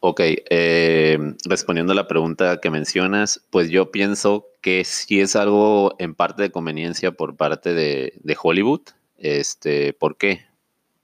Ok, 0.00 0.20
eh, 0.20 1.18
respondiendo 1.44 1.92
a 1.92 1.96
la 1.96 2.06
pregunta 2.06 2.60
que 2.60 2.70
mencionas, 2.70 3.42
pues 3.50 3.68
yo 3.68 3.90
pienso 3.90 4.46
que 4.60 4.84
sí 4.84 5.20
es 5.20 5.34
algo 5.34 5.96
en 5.98 6.14
parte 6.14 6.42
de 6.42 6.50
conveniencia 6.50 7.12
por 7.12 7.36
parte 7.36 7.74
de, 7.74 8.12
de 8.22 8.36
Hollywood. 8.40 8.82
Este, 9.16 9.92
¿Por 9.92 10.16
qué? 10.16 10.46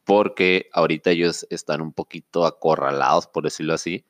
Porque 0.04 0.68
ahorita 0.72 1.10
ellos 1.10 1.46
están 1.50 1.80
un 1.80 1.92
poquito 1.92 2.46
acorralados, 2.46 3.26
por 3.26 3.44
decirlo 3.44 3.74
así, 3.74 4.04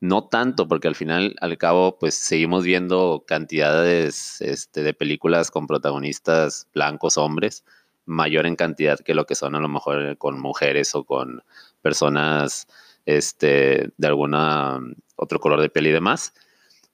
no 0.00 0.24
tanto, 0.28 0.66
porque 0.66 0.88
al 0.88 0.94
final, 0.94 1.36
al 1.40 1.58
cabo, 1.58 1.98
pues 1.98 2.14
seguimos 2.14 2.64
viendo 2.64 3.24
cantidades 3.26 4.40
este, 4.40 4.82
de 4.82 4.94
películas 4.94 5.50
con 5.50 5.66
protagonistas 5.66 6.68
blancos, 6.72 7.18
hombres, 7.18 7.64
mayor 8.06 8.46
en 8.46 8.56
cantidad 8.56 8.98
que 8.98 9.14
lo 9.14 9.26
que 9.26 9.34
son 9.34 9.54
a 9.54 9.60
lo 9.60 9.68
mejor 9.68 10.16
con 10.16 10.40
mujeres 10.40 10.94
o 10.94 11.04
con 11.04 11.42
personas 11.82 12.66
este, 13.04 13.90
de 13.96 14.06
alguna 14.06 14.80
otro 15.16 15.38
color 15.38 15.60
de 15.60 15.68
piel 15.68 15.88
y 15.88 15.92
demás. 15.92 16.32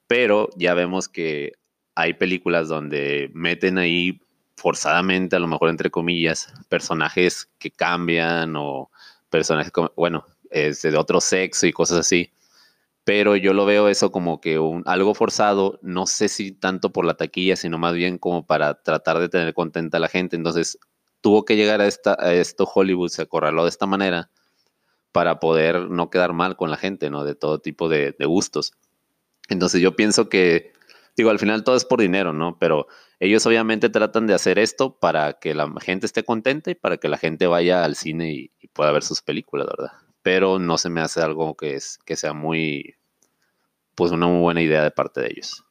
Pero 0.09 0.51
ya 0.57 0.75
vemos 0.75 1.09
que 1.09 1.53
hay 1.95 2.14
películas 2.14 2.69
donde 2.69 3.31
meten 3.35 3.79
ahí 3.79 4.21
forzadamente, 4.57 5.37
a 5.37 5.38
lo 5.38 5.47
mejor 5.47 5.69
entre 5.71 5.90
comillas, 5.90 6.53
personajes 6.69 7.51
que 7.59 7.71
cambian 7.71 8.57
o 8.57 8.90
personajes, 9.31 9.73
bueno, 9.97 10.27
este, 10.51 10.90
de 10.90 10.97
otro 10.99 11.21
sexo 11.21 11.66
y 11.66 11.73
cosas 11.73 11.99
así 11.99 12.33
pero 13.07 13.37
yo 13.37 13.53
lo 13.53 13.66
veo 13.66 13.88
eso 13.88 14.11
como 14.11 14.40
que 14.40 14.59
un, 14.59 14.83
algo 14.85 15.14
forzado, 15.14 15.79
no 15.81 16.09
sé 16.09 16.29
si 16.29 16.51
tanto 16.51 16.92
por 16.92 17.05
la 17.05 17.14
taquilla, 17.14 17.55
sino 17.55 17.79
más 17.79 17.95
bien 17.95 18.19
como 18.19 18.45
para 18.47 18.83
tratar 18.83 19.21
de 19.21 19.29
tener 19.29 19.55
contenta 19.55 19.99
a 19.99 20.01
la 20.01 20.09
gente. 20.09 20.35
Entonces 20.35 20.77
tuvo 21.21 21.45
que 21.45 21.55
llegar 21.55 21.81
a, 21.81 21.87
esta, 21.87 22.16
a 22.19 22.35
esto 22.35 22.64
Hollywood, 22.64 23.11
se 23.11 23.23
acorraló 23.23 23.62
de 23.62 23.69
esta 23.69 23.87
manera 23.87 24.29
para 25.12 25.38
poder 25.38 25.88
no 25.88 26.11
quedar 26.11 26.33
mal 26.33 26.57
con 26.57 26.69
la 26.69 26.77
gente, 26.77 27.09
¿no? 27.09 27.23
De 27.23 27.37
todo 27.37 27.61
tipo 27.61 27.88
de, 27.88 28.12
gustos. 28.27 28.73
Entonces 29.49 29.81
yo 29.81 29.95
pienso 29.95 30.29
que, 30.29 30.73
digo, 31.16 31.31
al 31.31 31.38
final 31.38 31.62
todo 31.62 31.77
es 31.77 31.85
por 31.85 32.01
dinero, 32.01 32.33
¿no? 32.33 32.59
Pero 32.59 32.88
ellos 33.21 33.47
obviamente 33.47 33.88
tratan 33.88 34.27
de 34.27 34.35
hacer 34.35 34.59
esto 34.59 34.99
para 34.99 35.35
que 35.35 35.55
la 35.55 35.73
gente 35.81 36.07
esté 36.07 36.25
contenta 36.25 36.73
y 36.73 36.75
para 36.75 36.97
que 36.97 37.09
la 37.09 37.19
gente 37.19 37.47
vaya 37.47 37.85
al 37.85 37.95
cine 37.95 38.33
y, 38.33 38.51
y 38.59 38.66
pueda 38.66 38.90
ver 38.90 39.05
sus 39.05 39.23
películas, 39.23 39.69
¿verdad? 39.69 40.06
Pero 40.26 40.58
no 40.58 40.76
se 40.76 40.90
me 40.90 41.00
hace 41.00 41.20
algo 41.20 41.56
que, 41.56 41.76
es, 41.76 42.00
que 42.04 42.16
sea 42.16 42.32
muy, 42.32 42.96
pues 43.94 44.10
una 44.10 44.26
muy 44.26 44.40
buena 44.40 44.60
idea 44.60 44.82
de 44.82 44.90
parte 44.90 45.20
de 45.20 45.28
ellos. 45.28 45.62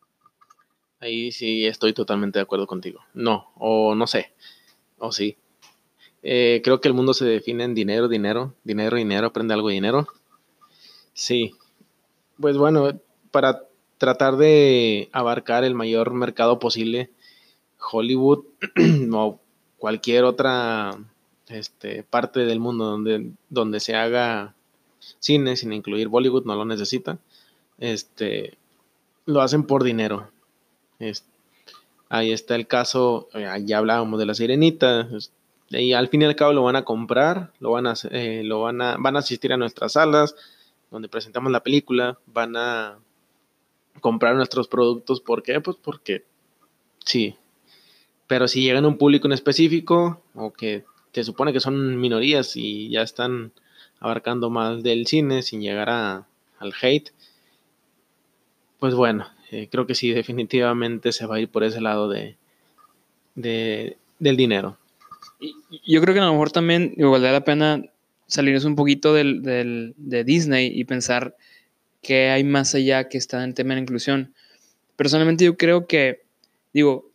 Ahí 1.01 1.33
sí 1.33 1.65
estoy 1.65 1.91
totalmente 1.91 2.39
de 2.39 2.43
acuerdo 2.43 2.65
contigo. 2.65 3.01
No, 3.13 3.51
o 3.55 3.95
no 3.95 4.07
sé, 4.07 4.31
o 4.97 5.11
sí. 5.11 5.35
Eh, 6.23 6.61
creo 6.63 6.79
que 6.79 6.87
el 6.87 6.93
mundo 6.93 7.13
se 7.13 7.25
define 7.25 7.65
en 7.65 7.73
dinero, 7.73 8.07
dinero, 8.07 8.55
dinero, 8.63 8.95
dinero, 8.95 9.27
aprende 9.27 9.53
algo 9.53 9.67
de 9.67 9.73
dinero. 9.73 10.07
Sí. 11.11 11.53
Pues 12.39 12.55
bueno, 12.55 12.97
para 13.31 13.63
tratar 13.97 14.37
de 14.37 15.09
abarcar 15.11 15.65
el 15.65 15.75
mayor 15.75 16.13
mercado 16.13 16.59
posible, 16.59 17.11
Hollywood 17.91 18.45
o 19.11 19.37
cualquier 19.77 20.23
otra 20.23 20.97
este, 21.47 22.03
parte 22.03 22.41
del 22.41 22.59
mundo 22.59 22.85
donde, 22.85 23.31
donde 23.49 23.79
se 23.79 23.95
haga 23.95 24.55
cine 25.19 25.55
sin 25.55 25.73
incluir 25.73 26.07
Bollywood, 26.07 26.45
no 26.45 26.55
lo 26.55 26.65
necesita. 26.65 27.17
Este, 27.77 28.57
lo 29.25 29.41
hacen 29.41 29.63
por 29.63 29.83
dinero. 29.83 30.29
ahí 32.09 32.31
está 32.31 32.55
el 32.55 32.67
caso, 32.67 33.27
eh, 33.33 33.47
ya 33.65 33.77
hablábamos 33.77 34.19
de 34.19 34.25
la 34.25 34.33
sirenita, 34.33 35.09
y 35.69 35.93
al 35.93 36.09
fin 36.09 36.21
y 36.21 36.25
al 36.25 36.35
cabo 36.35 36.53
lo 36.53 36.63
van 36.63 36.75
a 36.75 36.85
comprar, 36.85 37.51
lo 37.59 37.71
van 37.71 37.87
a, 37.87 37.93
eh, 38.11 38.43
lo 38.43 38.61
van 38.61 38.81
a, 38.81 38.97
van 38.97 39.15
a 39.15 39.19
asistir 39.19 39.51
a 39.51 39.57
nuestras 39.57 39.93
salas 39.93 40.35
donde 40.91 41.09
presentamos 41.09 41.51
la 41.51 41.63
película, 41.63 42.19
van 42.25 42.55
a 42.55 42.99
comprar 43.99 44.35
nuestros 44.35 44.67
productos, 44.67 45.19
¿por 45.19 45.43
qué? 45.43 45.59
Pues 45.59 45.77
porque 45.77 46.23
sí. 47.03 47.35
Pero 48.27 48.47
si 48.47 48.61
llegan 48.61 48.85
a 48.85 48.87
un 48.87 48.97
público 48.97 49.27
en 49.27 49.33
específico 49.33 50.21
o 50.33 50.53
que 50.53 50.85
se 51.21 51.27
supone 51.27 51.53
que 51.53 51.59
son 51.59 51.99
minorías 51.99 52.55
y 52.55 52.89
ya 52.89 53.01
están 53.01 53.51
abarcando 53.99 54.49
más 54.49 54.83
del 54.83 55.07
cine 55.07 55.41
sin 55.41 55.61
llegar 55.61 55.89
a, 55.89 56.27
al 56.59 56.73
hate, 56.81 57.11
pues 58.79 58.93
bueno, 58.93 59.27
eh, 59.51 59.67
creo 59.71 59.87
que 59.87 59.95
sí, 59.95 60.11
definitivamente 60.11 61.11
se 61.11 61.25
va 61.25 61.35
a 61.35 61.39
ir 61.39 61.49
por 61.49 61.63
ese 61.63 61.81
lado 61.81 62.09
de, 62.09 62.35
de 63.35 63.97
del 64.19 64.37
dinero. 64.37 64.77
Yo 65.85 66.01
creo 66.01 66.13
que 66.13 66.19
a 66.19 66.25
lo 66.25 66.31
mejor 66.31 66.51
también 66.51 66.93
vale 66.97 67.31
la 67.31 67.43
pena 67.43 67.83
salirnos 68.27 68.65
un 68.65 68.75
poquito 68.75 69.13
del, 69.13 69.41
del, 69.41 69.93
de 69.97 70.23
Disney 70.23 70.71
y 70.73 70.83
pensar 70.85 71.35
que 72.01 72.29
hay 72.29 72.43
más 72.43 72.75
allá 72.75 73.09
que 73.09 73.17
está 73.17 73.37
en 73.37 73.49
el 73.49 73.53
tema 73.53 73.75
de 73.75 73.81
inclusión. 73.81 74.33
Personalmente 74.95 75.45
yo 75.45 75.57
creo 75.57 75.87
que, 75.87 76.23
digo, 76.73 77.09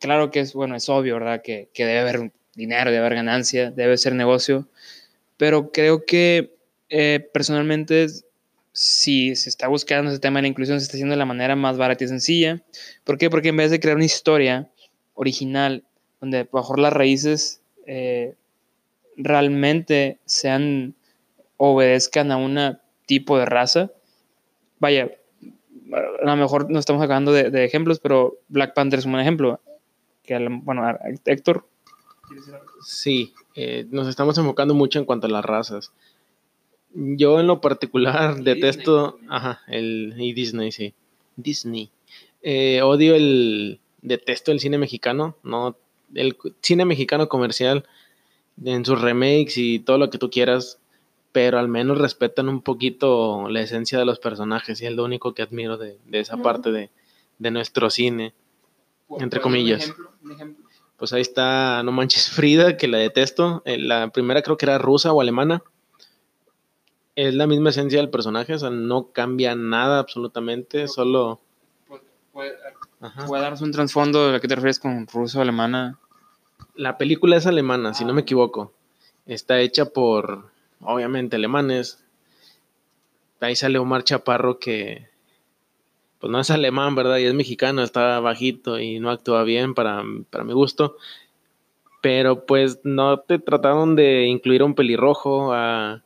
claro 0.00 0.30
que 0.30 0.40
es, 0.40 0.54
bueno, 0.54 0.74
es 0.74 0.88
obvio, 0.88 1.14
¿verdad? 1.14 1.42
Que, 1.42 1.68
que 1.72 1.84
debe 1.84 2.00
haber 2.00 2.32
dinero, 2.58 2.90
debe 2.90 2.98
haber 3.06 3.14
ganancia, 3.14 3.70
debe 3.70 3.96
ser 3.96 4.14
negocio, 4.14 4.68
pero 5.38 5.72
creo 5.72 6.04
que 6.04 6.54
eh, 6.90 7.26
personalmente 7.32 8.08
si 8.72 9.34
se 9.34 9.48
está 9.48 9.66
buscando 9.66 10.10
ese 10.10 10.20
tema 10.20 10.38
de 10.38 10.42
la 10.42 10.48
inclusión, 10.48 10.78
se 10.78 10.84
está 10.84 10.96
haciendo 10.96 11.14
de 11.14 11.18
la 11.18 11.24
manera 11.24 11.56
más 11.56 11.76
barata 11.78 12.04
y 12.04 12.08
sencilla. 12.08 12.62
¿Por 13.02 13.18
qué? 13.18 13.28
Porque 13.28 13.48
en 13.48 13.56
vez 13.56 13.72
de 13.72 13.80
crear 13.80 13.96
una 13.96 14.04
historia 14.04 14.70
original, 15.14 15.82
donde 16.20 16.48
mejor 16.52 16.78
las 16.78 16.92
raíces 16.92 17.60
eh, 17.86 18.34
realmente 19.16 20.18
sean, 20.26 20.94
obedezcan 21.56 22.30
a 22.30 22.36
un 22.36 22.78
tipo 23.06 23.36
de 23.36 23.46
raza, 23.46 23.90
vaya, 24.78 25.10
a 25.92 26.24
lo 26.24 26.36
mejor 26.36 26.70
no 26.70 26.78
estamos 26.78 27.02
acabando 27.02 27.32
de, 27.32 27.64
ejemplos, 27.64 27.98
pero 27.98 28.38
Black 28.48 28.74
Panther 28.74 29.00
es 29.00 29.06
un 29.06 29.12
buen 29.12 29.22
ejemplo. 29.22 29.60
Que, 30.22 30.38
bueno, 30.62 30.86
Héctor, 31.24 31.66
Sí, 32.82 33.32
eh, 33.54 33.86
nos 33.90 34.08
estamos 34.08 34.38
enfocando 34.38 34.74
mucho 34.74 34.98
en 34.98 35.04
cuanto 35.04 35.26
a 35.26 35.30
las 35.30 35.44
razas. 35.44 35.92
Yo 36.94 37.40
en 37.40 37.46
lo 37.46 37.60
particular 37.60 38.42
detesto, 38.42 39.18
ajá, 39.28 39.60
el 39.68 40.14
y 40.18 40.32
Disney, 40.32 40.72
sí, 40.72 40.94
Disney. 41.36 41.90
Eh, 42.42 42.82
odio 42.82 43.14
el, 43.14 43.80
detesto 44.02 44.52
el 44.52 44.60
cine 44.60 44.78
mexicano, 44.78 45.36
no, 45.42 45.76
el 46.14 46.36
cine 46.62 46.84
mexicano 46.84 47.28
comercial 47.28 47.84
en 48.64 48.84
sus 48.84 49.00
remakes 49.00 49.58
y 49.58 49.78
todo 49.78 49.98
lo 49.98 50.10
que 50.10 50.18
tú 50.18 50.30
quieras, 50.30 50.78
pero 51.32 51.58
al 51.58 51.68
menos 51.68 51.98
respetan 51.98 52.48
un 52.48 52.62
poquito 52.62 53.48
la 53.48 53.60
esencia 53.60 53.98
de 53.98 54.04
los 54.04 54.18
personajes 54.18 54.80
y 54.80 54.86
es 54.86 54.92
lo 54.92 55.04
único 55.04 55.34
que 55.34 55.42
admiro 55.42 55.76
de, 55.76 55.98
esa 56.12 56.38
parte 56.38 56.72
de, 56.72 56.90
de, 57.38 57.50
nuestro 57.50 57.90
cine, 57.90 58.32
entre 59.18 59.40
comillas 59.40 59.92
pues 60.98 61.12
ahí 61.12 61.22
está 61.22 61.82
No 61.82 61.92
Manches 61.92 62.30
Frida, 62.34 62.76
que 62.76 62.88
la 62.88 62.98
detesto. 62.98 63.62
Eh, 63.64 63.78
la 63.78 64.08
primera 64.08 64.42
creo 64.42 64.56
que 64.56 64.66
era 64.66 64.78
rusa 64.78 65.12
o 65.12 65.20
alemana. 65.20 65.62
es 67.14 67.34
la 67.34 67.46
misma 67.46 67.70
esencia 67.70 67.98
del 67.98 68.10
personaje, 68.10 68.54
o 68.54 68.58
sea, 68.58 68.70
no 68.70 69.10
cambia 69.12 69.54
nada 69.54 69.98
absolutamente, 69.98 70.86
solo... 70.88 71.40
¿Puede, 72.32 72.56
darnos 73.40 73.60
un 73.62 73.72
trasfondo 73.72 74.26
de 74.26 74.32
lo 74.32 74.40
que 74.40 74.46
te 74.46 74.54
refieres 74.54 74.78
con 74.78 75.06
ruso-alemana? 75.08 75.98
La 76.74 76.96
película 76.96 77.36
es 77.36 77.46
alemana, 77.46 77.94
si 77.94 78.04
no 78.04 78.14
me 78.14 78.20
equivoco. 78.20 78.72
Está 79.26 79.60
hecha 79.60 79.86
por, 79.86 80.48
obviamente, 80.80 81.36
alemanes. 81.36 82.04
Ahí 83.40 83.56
sale 83.56 83.78
Omar 83.78 84.04
Chaparro 84.04 84.60
que, 84.60 85.08
pues 86.18 86.30
no 86.30 86.40
es 86.40 86.50
alemán, 86.50 86.94
¿verdad? 86.94 87.18
Y 87.18 87.24
es 87.24 87.34
mexicano, 87.34 87.82
está 87.82 88.20
bajito 88.20 88.78
y 88.78 88.98
no 88.98 89.10
actúa 89.10 89.44
bien 89.44 89.74
para, 89.74 90.02
para 90.30 90.44
mi 90.44 90.52
gusto. 90.52 90.96
Pero 92.02 92.46
pues 92.46 92.80
no 92.84 93.20
te 93.20 93.38
trataron 93.38 93.96
de 93.96 94.26
incluir 94.26 94.62
a 94.62 94.64
un 94.64 94.74
pelirrojo, 94.74 95.52
a 95.52 96.02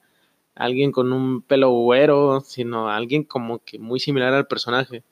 alguien 0.54 0.92
con 0.92 1.12
un 1.12 1.42
pelo 1.42 1.70
güero, 1.70 2.40
sino 2.40 2.88
alguien 2.88 3.24
como 3.24 3.62
que 3.64 3.78
muy 3.78 4.00
similar 4.00 4.34
al 4.34 4.46
personaje. 4.46 5.02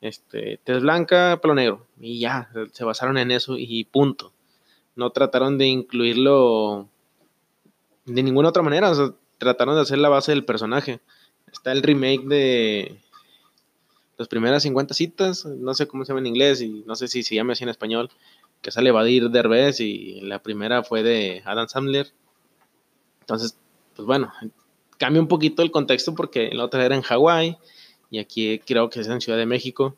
Este, 0.00 0.58
tez 0.64 0.82
blanca, 0.82 1.38
pelo 1.40 1.54
negro. 1.54 1.86
Y 2.00 2.20
ya, 2.20 2.50
se 2.72 2.84
basaron 2.84 3.18
en 3.18 3.30
eso 3.30 3.56
y 3.58 3.84
punto. 3.84 4.32
No 4.96 5.10
trataron 5.10 5.58
de 5.58 5.66
incluirlo 5.66 6.88
de 8.04 8.22
ninguna 8.22 8.50
otra 8.50 8.62
manera. 8.62 8.92
Trataron 9.38 9.76
de 9.76 9.82
hacer 9.82 9.98
la 9.98 10.08
base 10.08 10.32
del 10.32 10.44
personaje. 10.44 11.00
Está 11.50 11.72
el 11.72 11.82
remake 11.82 12.24
de 12.24 13.01
las 14.18 14.28
primeras 14.28 14.62
50 14.62 14.94
citas, 14.94 15.44
no 15.46 15.74
sé 15.74 15.86
cómo 15.86 16.04
se 16.04 16.10
llama 16.10 16.20
en 16.20 16.26
inglés 16.26 16.60
y 16.60 16.84
no 16.86 16.94
sé 16.94 17.08
si 17.08 17.22
se 17.22 17.34
llama 17.34 17.54
así 17.54 17.64
en 17.64 17.70
español, 17.70 18.10
que 18.60 18.70
sale 18.70 18.90
Evadir 18.90 19.30
Derbez 19.30 19.80
y 19.80 20.20
la 20.20 20.42
primera 20.42 20.82
fue 20.82 21.02
de 21.02 21.42
Adam 21.44 21.68
Sandler. 21.68 22.12
Entonces, 23.20 23.56
pues 23.96 24.06
bueno, 24.06 24.32
cambia 24.98 25.20
un 25.20 25.28
poquito 25.28 25.62
el 25.62 25.70
contexto 25.70 26.14
porque 26.14 26.50
la 26.52 26.64
otra 26.64 26.84
era 26.84 26.94
en 26.94 27.02
Hawái 27.02 27.56
y 28.10 28.18
aquí 28.18 28.58
creo 28.60 28.90
que 28.90 29.00
es 29.00 29.08
en 29.08 29.20
Ciudad 29.20 29.38
de 29.38 29.46
México. 29.46 29.96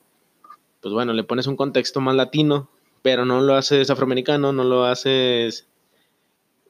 Pues 0.81 0.95
bueno, 0.95 1.13
le 1.13 1.25
pones 1.25 1.47
un 1.47 1.57
contexto 1.57 2.01
más 2.01 2.15
latino, 2.15 2.69
pero 3.03 3.25
no 3.25 3.41
lo 3.41 3.55
haces 3.55 3.91
afroamericano, 3.91 4.53
no 4.53 4.65
lo 4.65 4.85
haces, 4.85 5.67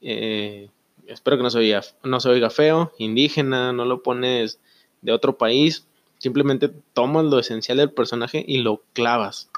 eh, 0.01 0.69
espero 1.07 1.37
que 1.37 1.43
no 1.43 1.49
se, 1.49 1.59
oiga, 1.59 1.81
no 2.03 2.19
se 2.19 2.29
oiga 2.29 2.49
feo, 2.49 2.91
indígena, 2.97 3.73
no 3.73 3.85
lo 3.85 4.03
pones 4.03 4.59
de 5.01 5.11
otro 5.11 5.37
país, 5.37 5.87
simplemente 6.25 6.69
tomas 6.93 7.25
lo 7.25 7.39
esencial 7.39 7.77
del 7.77 7.91
personaje 7.91 8.43
y 8.45 8.59
lo 8.59 8.83
clavas. 8.93 9.49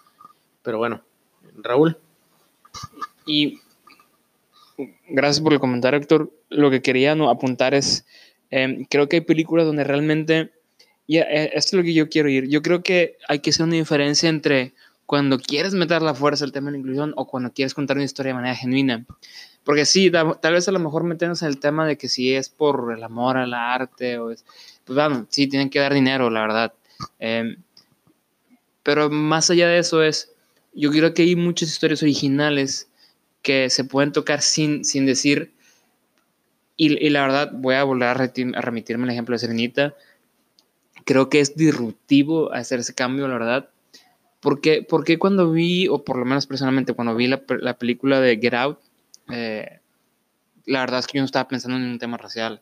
Pero 0.62 0.78
bueno, 0.78 1.02
Raúl. 1.58 1.98
Y 3.26 3.62
gracias 5.10 5.42
por 5.42 5.54
el 5.54 5.60
comentario, 5.60 6.00
Héctor. 6.00 6.32
Lo 6.50 6.70
que 6.70 6.82
quería 6.82 7.16
¿no? 7.16 7.30
apuntar 7.30 7.74
es 7.74 8.06
Em, 8.50 8.86
creo 8.86 9.10
que 9.10 9.18
hay 9.18 9.22
películas 9.22 9.66
donde 9.66 9.84
realmente, 9.84 10.52
y 11.06 11.18
eh, 11.18 11.52
esto 11.54 11.70
es 11.70 11.74
lo 11.74 11.84
que 11.84 11.94
yo 11.94 12.10
quiero 12.10 12.30
ir, 12.30 12.48
yo 12.48 12.62
creo 12.62 12.82
que 12.82 13.18
hay 13.28 13.40
que 13.40 13.50
hacer 13.50 13.66
una 13.66 13.76
diferencia 13.76 14.30
entre 14.30 14.74
cuando 15.06 15.40
quieres 15.40 15.74
meter 15.74 16.02
la 16.02 16.14
fuerza 16.14 16.46
al 16.46 16.52
tema 16.52 16.68
de 16.68 16.74
la 16.74 16.78
inclusión 16.80 17.14
o 17.16 17.28
cuando 17.28 17.52
quieres 17.52 17.74
contar 17.74 17.98
una 17.98 18.06
historia 18.06 18.32
de 18.32 18.36
manera 18.36 18.56
genuina. 18.56 19.06
Porque 19.64 19.86
sí, 19.86 20.12
tal 20.12 20.54
vez 20.54 20.68
a 20.68 20.72
lo 20.72 20.80
mejor 20.80 21.04
meternos 21.04 21.42
en 21.42 21.50
el 21.50 21.60
tema 21.60 21.86
de 21.86 21.98
que 21.98 22.08
si 22.08 22.34
es 22.34 22.50
por 22.50 22.94
el 22.96 23.04
amor 23.04 23.38
al 23.38 23.54
arte, 23.54 24.18
o 24.18 24.32
es, 24.32 24.46
pues 24.88 24.96
bueno, 24.96 25.28
sí, 25.30 25.48
tienen 25.48 25.70
que 25.70 25.80
dar 25.80 25.94
dinero, 25.94 26.30
la 26.30 26.42
verdad. 26.42 26.74
Em, 27.20 27.58
pero 28.82 29.10
más 29.10 29.50
allá 29.50 29.68
de 29.68 29.80
eso 29.80 30.02
es, 30.02 30.32
yo 30.74 30.92
creo 30.92 31.14
que 31.14 31.24
hay 31.24 31.36
muchas 31.36 31.70
historias 31.70 32.02
originales 32.02 32.90
que 33.42 33.70
se 33.70 33.84
pueden 33.84 34.14
tocar 34.14 34.42
sin, 34.42 34.86
sin 34.86 35.06
decir, 35.06 35.52
y, 36.80 37.10
la 37.10 37.24
verdad, 37.24 37.52
voy 37.54 37.74
a 37.74 37.84
volver 37.84 38.08
a, 38.08 38.14
remitirme 38.14 39.06
al 39.06 39.10
ejemplo 39.10 39.34
de 39.34 39.40
Serenita. 39.40 39.96
Creo 41.06 41.28
que 41.28 41.40
es 41.40 41.56
disruptivo 41.56 42.54
hacer 42.54 42.80
ese 42.80 42.94
cambio, 42.94 43.28
la 43.28 43.34
verdad. 43.34 43.70
Porque, 44.40 44.86
porque 44.88 45.18
cuando 45.18 45.52
vi, 45.52 45.88
o 45.88 46.04
por 46.04 46.18
lo 46.18 46.26
menos 46.26 46.46
personalmente, 46.46 46.94
cuando 46.94 47.16
vi 47.16 47.26
la, 47.26 47.40
película 47.78 48.22
de 48.22 48.38
Get 48.38 48.54
Out, 48.54 48.80
eh, 49.32 49.80
la 50.66 50.82
verdad 50.82 51.00
es 51.00 51.08
que 51.08 51.18
yo 51.18 51.24
no 51.24 51.26
estaba 51.26 51.48
pensando 51.48 51.78
en 51.78 51.84
un 51.84 51.98
tema 51.98 52.18
racial. 52.18 52.62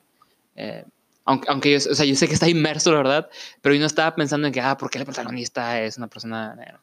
Eh, 0.56 0.86
aunque, 1.26 1.50
aunque 1.50 1.72
yo, 1.72 1.78
o 1.78 1.96
sea, 1.96 2.06
yo 2.06 2.16
sé 2.16 2.28
que 2.28 2.36
está 2.36 2.48
inmerso, 2.48 2.92
la 2.92 2.98
verdad, 3.00 3.30
pero 3.62 3.76
yo 3.76 3.82
no 3.82 3.88
estaba 3.88 4.16
pensando 4.16 4.48
en 4.48 4.54
que, 4.54 4.62
ah, 4.62 4.78
¿por 4.78 4.90
qué 4.90 5.00
el 5.00 5.06
protagonista 5.06 5.82
es 5.82 5.98
una 5.98 6.08
persona 6.08 6.56
negra? 6.56 6.82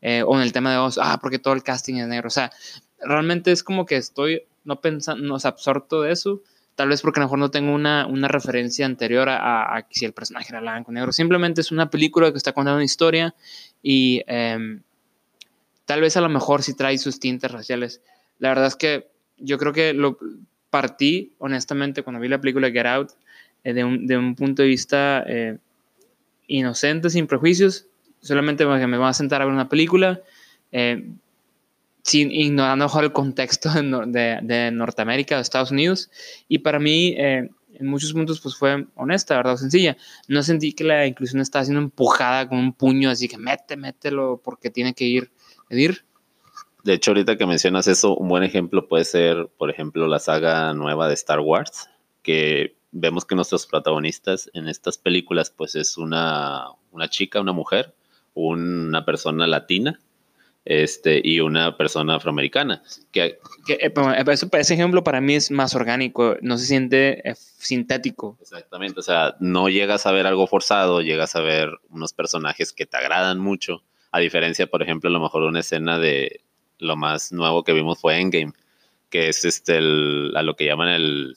Eh, 0.00 0.24
o 0.26 0.34
en 0.34 0.42
el 0.42 0.52
tema 0.52 0.72
de, 0.72 0.92
ah, 1.00 1.18
porque 1.20 1.38
todo 1.38 1.54
el 1.54 1.62
casting 1.62 1.96
es 1.96 2.08
negro. 2.08 2.26
O 2.26 2.30
sea, 2.30 2.50
realmente 3.00 3.52
es 3.52 3.62
como 3.62 3.86
que 3.86 3.96
estoy 3.96 4.42
no 4.64 4.80
pensando, 4.80 5.22
no, 5.24 5.36
absorto 5.42 6.02
de 6.02 6.12
eso, 6.12 6.42
Tal 6.74 6.88
vez 6.88 7.02
porque 7.02 7.20
a 7.20 7.22
lo 7.22 7.26
mejor 7.26 7.38
no 7.38 7.50
tengo 7.50 7.74
una, 7.74 8.06
una 8.06 8.28
referencia 8.28 8.86
anterior 8.86 9.28
a, 9.28 9.76
a, 9.76 9.86
si 9.90 10.06
el 10.06 10.14
personaje 10.14 10.48
era 10.48 10.60
blanco 10.60 10.90
o 10.90 10.94
negro. 10.94 11.12
Simplemente 11.12 11.60
es 11.60 11.70
una 11.70 11.90
película 11.90 12.32
que 12.32 12.38
está 12.38 12.52
contando 12.52 12.76
una 12.76 12.84
historia 12.84 13.34
y 13.82 14.22
em, 14.26 14.80
tal 15.84 16.00
vez 16.00 16.16
a 16.16 16.22
lo 16.22 16.30
mejor 16.30 16.62
sí 16.62 16.74
trae 16.74 16.96
sus 16.96 17.20
tintes 17.20 17.50
raciales. 17.50 18.00
La 18.38 18.48
verdad 18.48 18.68
es 18.68 18.76
que 18.76 19.10
yo 19.36 19.58
creo 19.58 19.74
que 19.74 19.92
lo 19.92 20.16
partí, 20.70 21.34
honestamente, 21.36 22.02
cuando 22.02 22.20
vi 22.20 22.28
la 22.28 22.40
película 22.40 22.70
Get 22.70 22.86
Out, 22.86 23.10
eh, 23.64 23.72
de, 23.72 23.84
un, 23.84 24.06
de, 24.06 24.16
un, 24.16 24.34
punto 24.34 24.62
de 24.62 24.68
vista 24.68 25.24
eh, 25.26 25.58
inocente, 26.46 27.10
sin 27.10 27.26
prejuicios. 27.26 27.86
Solamente 28.20 28.64
porque 28.64 28.86
me 28.86 28.98
voy 28.98 29.08
a 29.08 29.12
sentar 29.12 29.42
a 29.42 29.44
ver 29.44 29.54
una 29.54 29.68
película. 29.68 30.20
Eh, 30.70 31.08
sin, 32.02 32.32
ignorando 32.32 32.90
el 33.00 33.12
contexto 33.12 33.70
de, 33.70 34.38
de, 34.42 34.70
Norteamérica, 34.72 35.36
de 35.36 35.42
Estados 35.42 35.70
Unidos. 35.70 36.10
Y 36.48 36.58
para 36.58 36.80
mí, 36.80 37.14
en 37.16 37.86
muchos 37.86 38.12
puntos, 38.12 38.40
pues 38.40 38.56
fue 38.56 38.86
honesta, 38.96 39.36
¿verdad? 39.36 39.56
Sencilla. 39.56 39.96
No 40.28 40.42
sentí 40.42 40.72
que 40.72 40.84
la 40.84 41.06
inclusión 41.06 41.40
estaba 41.40 41.64
siendo 41.64 41.80
empujada 41.80 42.48
con 42.48 42.58
un 42.58 42.72
puño, 42.72 43.10
así 43.10 43.28
que 43.28 43.38
mete, 43.38 43.76
mételo, 43.76 44.40
porque 44.42 44.70
tiene 44.70 44.94
que 44.94 45.04
ir, 45.04 45.30
ir. 45.70 46.04
De 46.84 46.94
hecho, 46.94 47.12
ahorita 47.12 47.36
que 47.36 47.46
mencionas 47.46 47.86
eso, 47.86 48.16
un 48.16 48.28
buen 48.28 48.42
ejemplo 48.42 48.88
puede 48.88 49.04
ser, 49.04 49.48
por 49.56 49.70
ejemplo, 49.70 50.06
la 50.08 50.18
saga 50.18 50.74
nueva 50.74 51.08
de 51.08 51.14
Star 51.14 51.40
Wars, 51.40 51.88
que 52.22 52.76
vemos 52.92 53.24
que 53.24 53.34
nuestros 53.34 53.66
protagonistas 53.66 54.50
en 54.54 54.68
estas 54.68 54.98
películas, 54.98 55.50
pues 55.50 55.74
es 55.74 55.96
una, 55.98 56.66
una 56.92 57.08
chica, 57.08 57.40
una 57.40 57.52
mujer, 57.52 57.94
una 58.34 59.04
persona 59.04 59.46
latina, 59.46 59.98
este, 60.64 61.20
y 61.24 61.40
una 61.40 61.76
persona 61.76 62.16
afroamericana. 62.16 62.82
Que, 63.10 63.38
que 63.66 63.74
eh, 63.74 63.92
ese 64.26 64.74
ejemplo 64.74 65.02
para 65.02 65.20
mí 65.20 65.34
es 65.34 65.50
más 65.50 65.74
orgánico, 65.74 66.36
no 66.40 66.58
se 66.58 66.66
siente 66.66 67.28
eh, 67.28 67.34
sintético. 67.34 68.38
Exactamente, 68.40 69.00
o 69.00 69.02
sea, 69.02 69.34
no 69.40 69.68
llegas 69.68 70.06
a 70.06 70.12
ver 70.12 70.26
algo 70.26 70.46
forzado, 70.46 71.00
llegas 71.00 71.34
a 71.34 71.40
ver 71.40 71.70
unos 71.90 72.12
personajes 72.12 72.72
que 72.72 72.86
te 72.86 72.96
agradan 72.96 73.38
mucho, 73.38 73.82
a 74.12 74.20
diferencia, 74.20 74.66
por 74.66 74.82
ejemplo, 74.82 75.08
a 75.08 75.12
lo 75.12 75.20
mejor 75.20 75.42
una 75.42 75.60
escena 75.60 75.98
de 75.98 76.42
lo 76.78 76.96
más 76.96 77.32
nuevo 77.32 77.64
que 77.64 77.72
vimos 77.72 77.98
fue 77.98 78.20
Endgame, 78.20 78.52
que 79.08 79.28
es 79.28 79.44
este, 79.44 79.78
a 79.78 80.42
lo 80.42 80.54
que 80.56 80.66
llaman 80.66 80.88
el, 80.88 81.34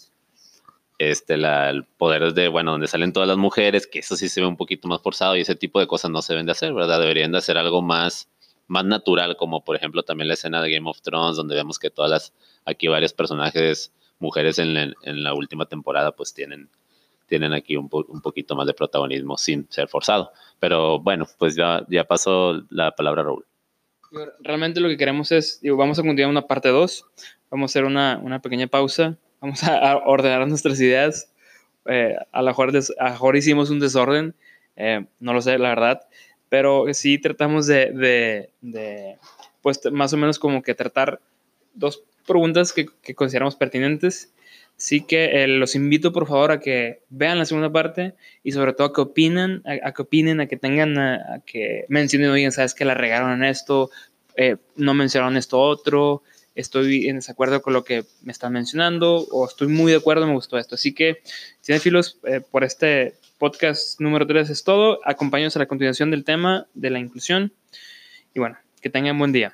este, 0.98 1.36
el 1.36 1.84
poder 1.84 2.34
de, 2.34 2.48
bueno, 2.48 2.72
donde 2.72 2.88
salen 2.88 3.14
todas 3.14 3.28
las 3.28 3.38
mujeres, 3.38 3.88
que 3.88 4.00
eso 4.00 4.16
sí 4.16 4.30
se 4.30 4.42
ve 4.42 4.48
un 4.48 4.58
poquito 4.58 4.88
más 4.88 5.02
forzado 5.02 5.36
y 5.36 5.42
ese 5.42 5.56
tipo 5.56 5.80
de 5.80 5.88
cosas 5.88 6.12
no 6.12 6.22
se 6.22 6.34
deben 6.34 6.46
de 6.46 6.54
hacer, 6.54 6.74
¿verdad? 6.74 7.00
Deberían 7.00 7.32
de 7.32 7.40
hacer 7.40 7.58
algo 7.58 7.82
más 7.82 8.30
más 8.68 8.86
natural, 8.86 9.38
como 9.38 9.64
por 9.64 9.76
ejemplo 9.76 10.04
también 10.04 10.28
la 10.28 10.34
escena 10.34 10.62
de 10.62 10.72
Game 10.72 10.90
of 10.90 11.02
Thrones, 11.02 11.38
donde 11.38 11.56
vemos 11.56 11.80
que 11.80 11.90
todas 11.90 12.10
las, 12.10 12.34
aquí 12.66 12.88
varios 12.88 13.14
personajes, 13.14 13.94
mujeres 14.20 14.60
en, 14.60 14.96
la 15.04 15.34
última 15.34 15.66
temporada, 15.66 16.14
pues 16.14 16.34
tienen, 16.34 16.70
tienen 17.28 17.54
aquí 17.54 17.76
un, 17.76 17.90
poquito 17.90 18.56
más 18.56 18.68
de 18.68 18.74
protagonismo 18.74 19.38
sin 19.38 19.70
ser 19.70 19.88
forzado. 19.88 20.32
Pero 20.60 21.00
bueno, 21.00 21.28
pues 21.38 21.56
ya, 21.56 21.86
ya 21.90 22.06
pasó 22.06 22.64
la 22.70 22.96
palabra 22.96 23.24
Raúl. 23.24 23.46
Realmente 24.40 24.80
lo 24.80 24.88
que 24.88 24.98
queremos 24.98 25.32
es, 25.32 25.60
digo, 25.62 25.78
vamos 25.78 26.00
a 26.00 26.04
continuar 26.04 26.30
una 26.30 26.48
parte 26.48 26.70
2, 26.70 27.06
vamos 27.52 27.70
a 27.70 27.72
hacer 27.72 27.84
una, 27.84 28.20
una, 28.24 28.40
pequeña 28.42 28.68
pausa, 28.68 29.18
vamos 29.46 29.64
a, 29.64 29.98
ordenar 29.98 30.48
nuestras 30.48 30.80
ideas. 30.80 31.32
Eh, 31.86 32.16
a 32.32 32.42
lo 32.42 32.48
mejor, 32.48 32.72
a 33.00 33.10
mejor 33.10 33.36
hicimos 33.36 33.70
un 33.70 33.80
desorden, 33.80 34.36
eh, 34.76 35.06
no 35.20 35.34
lo 35.34 35.42
sé, 35.42 35.58
la 35.58 35.70
verdad 35.70 36.02
pero 36.50 36.86
sí 36.94 37.18
tratamos 37.18 37.68
de, 37.68 38.50
de, 38.62 39.18
pues 39.62 39.82
más 39.92 40.14
o 40.14 40.18
menos 40.18 40.40
como 40.40 40.62
que 40.62 40.74
tratar 40.74 41.20
dos 41.74 42.04
preguntas 42.26 42.74
que, 42.74 42.86
que 43.02 43.16
consideramos 43.16 43.56
pertinentes. 43.56 44.32
Sí 44.78 45.02
que 45.02 45.44
eh, 45.44 45.48
los 45.48 45.76
invito 45.76 46.12
por 46.12 46.28
favor 46.28 46.52
a 46.52 46.60
que 46.60 47.02
vean 47.10 47.40
la 47.40 47.46
segunda 47.46 47.72
parte 47.72 48.14
y 48.44 48.52
sobre 48.52 48.74
todo 48.74 48.88
a 48.88 48.94
que 48.94 49.02
opinen, 49.02 49.64
a, 49.66 49.92
que 49.94 50.02
opinen, 50.02 50.42
a 50.42 50.48
que 50.48 50.58
tengan, 50.58 50.98
a, 50.98 51.42
que 51.46 51.86
mencionen, 51.88 52.30
oigan, 52.30 52.52
sabes 52.52 52.74
que 52.74 52.84
la 52.84 52.94
regaron 52.94 53.32
en 53.32 53.46
esto, 53.46 53.90
eh, 54.36 54.58
no 54.76 54.94
mencionaron 54.94 55.38
esto 55.38 55.62
otro, 55.62 56.24
estoy 56.56 57.08
en 57.08 57.18
desacuerdo 57.18 57.62
con 57.62 57.74
lo 57.74 57.84
que 57.84 58.06
me 58.24 58.32
están 58.32 58.54
mencionando 58.54 59.28
o 59.32 59.46
estoy 59.46 59.68
muy 59.68 59.92
de 59.92 59.98
acuerdo, 59.98 60.26
me 60.26 60.34
gustó 60.34 60.58
esto. 60.58 60.76
Así 60.76 60.94
que, 60.94 61.22
cinefilos, 61.62 62.18
eh, 62.24 62.42
por 62.42 62.64
este 62.64 63.16
podcast 63.38 64.00
número 64.00 64.26
3 64.26 64.50
es 64.50 64.64
todo. 64.64 65.00
Acompáñanos 65.04 65.56
a 65.56 65.60
la 65.60 65.68
continuación 65.68 66.12
del 66.12 66.24
tema 66.24 66.68
de 66.74 66.90
la 66.90 67.00
inclusión. 67.00 67.54
Y 68.34 68.40
bueno, 68.40 68.58
que 68.82 68.90
tengan 68.90 69.18
buen 69.20 69.32
día. 69.32 69.54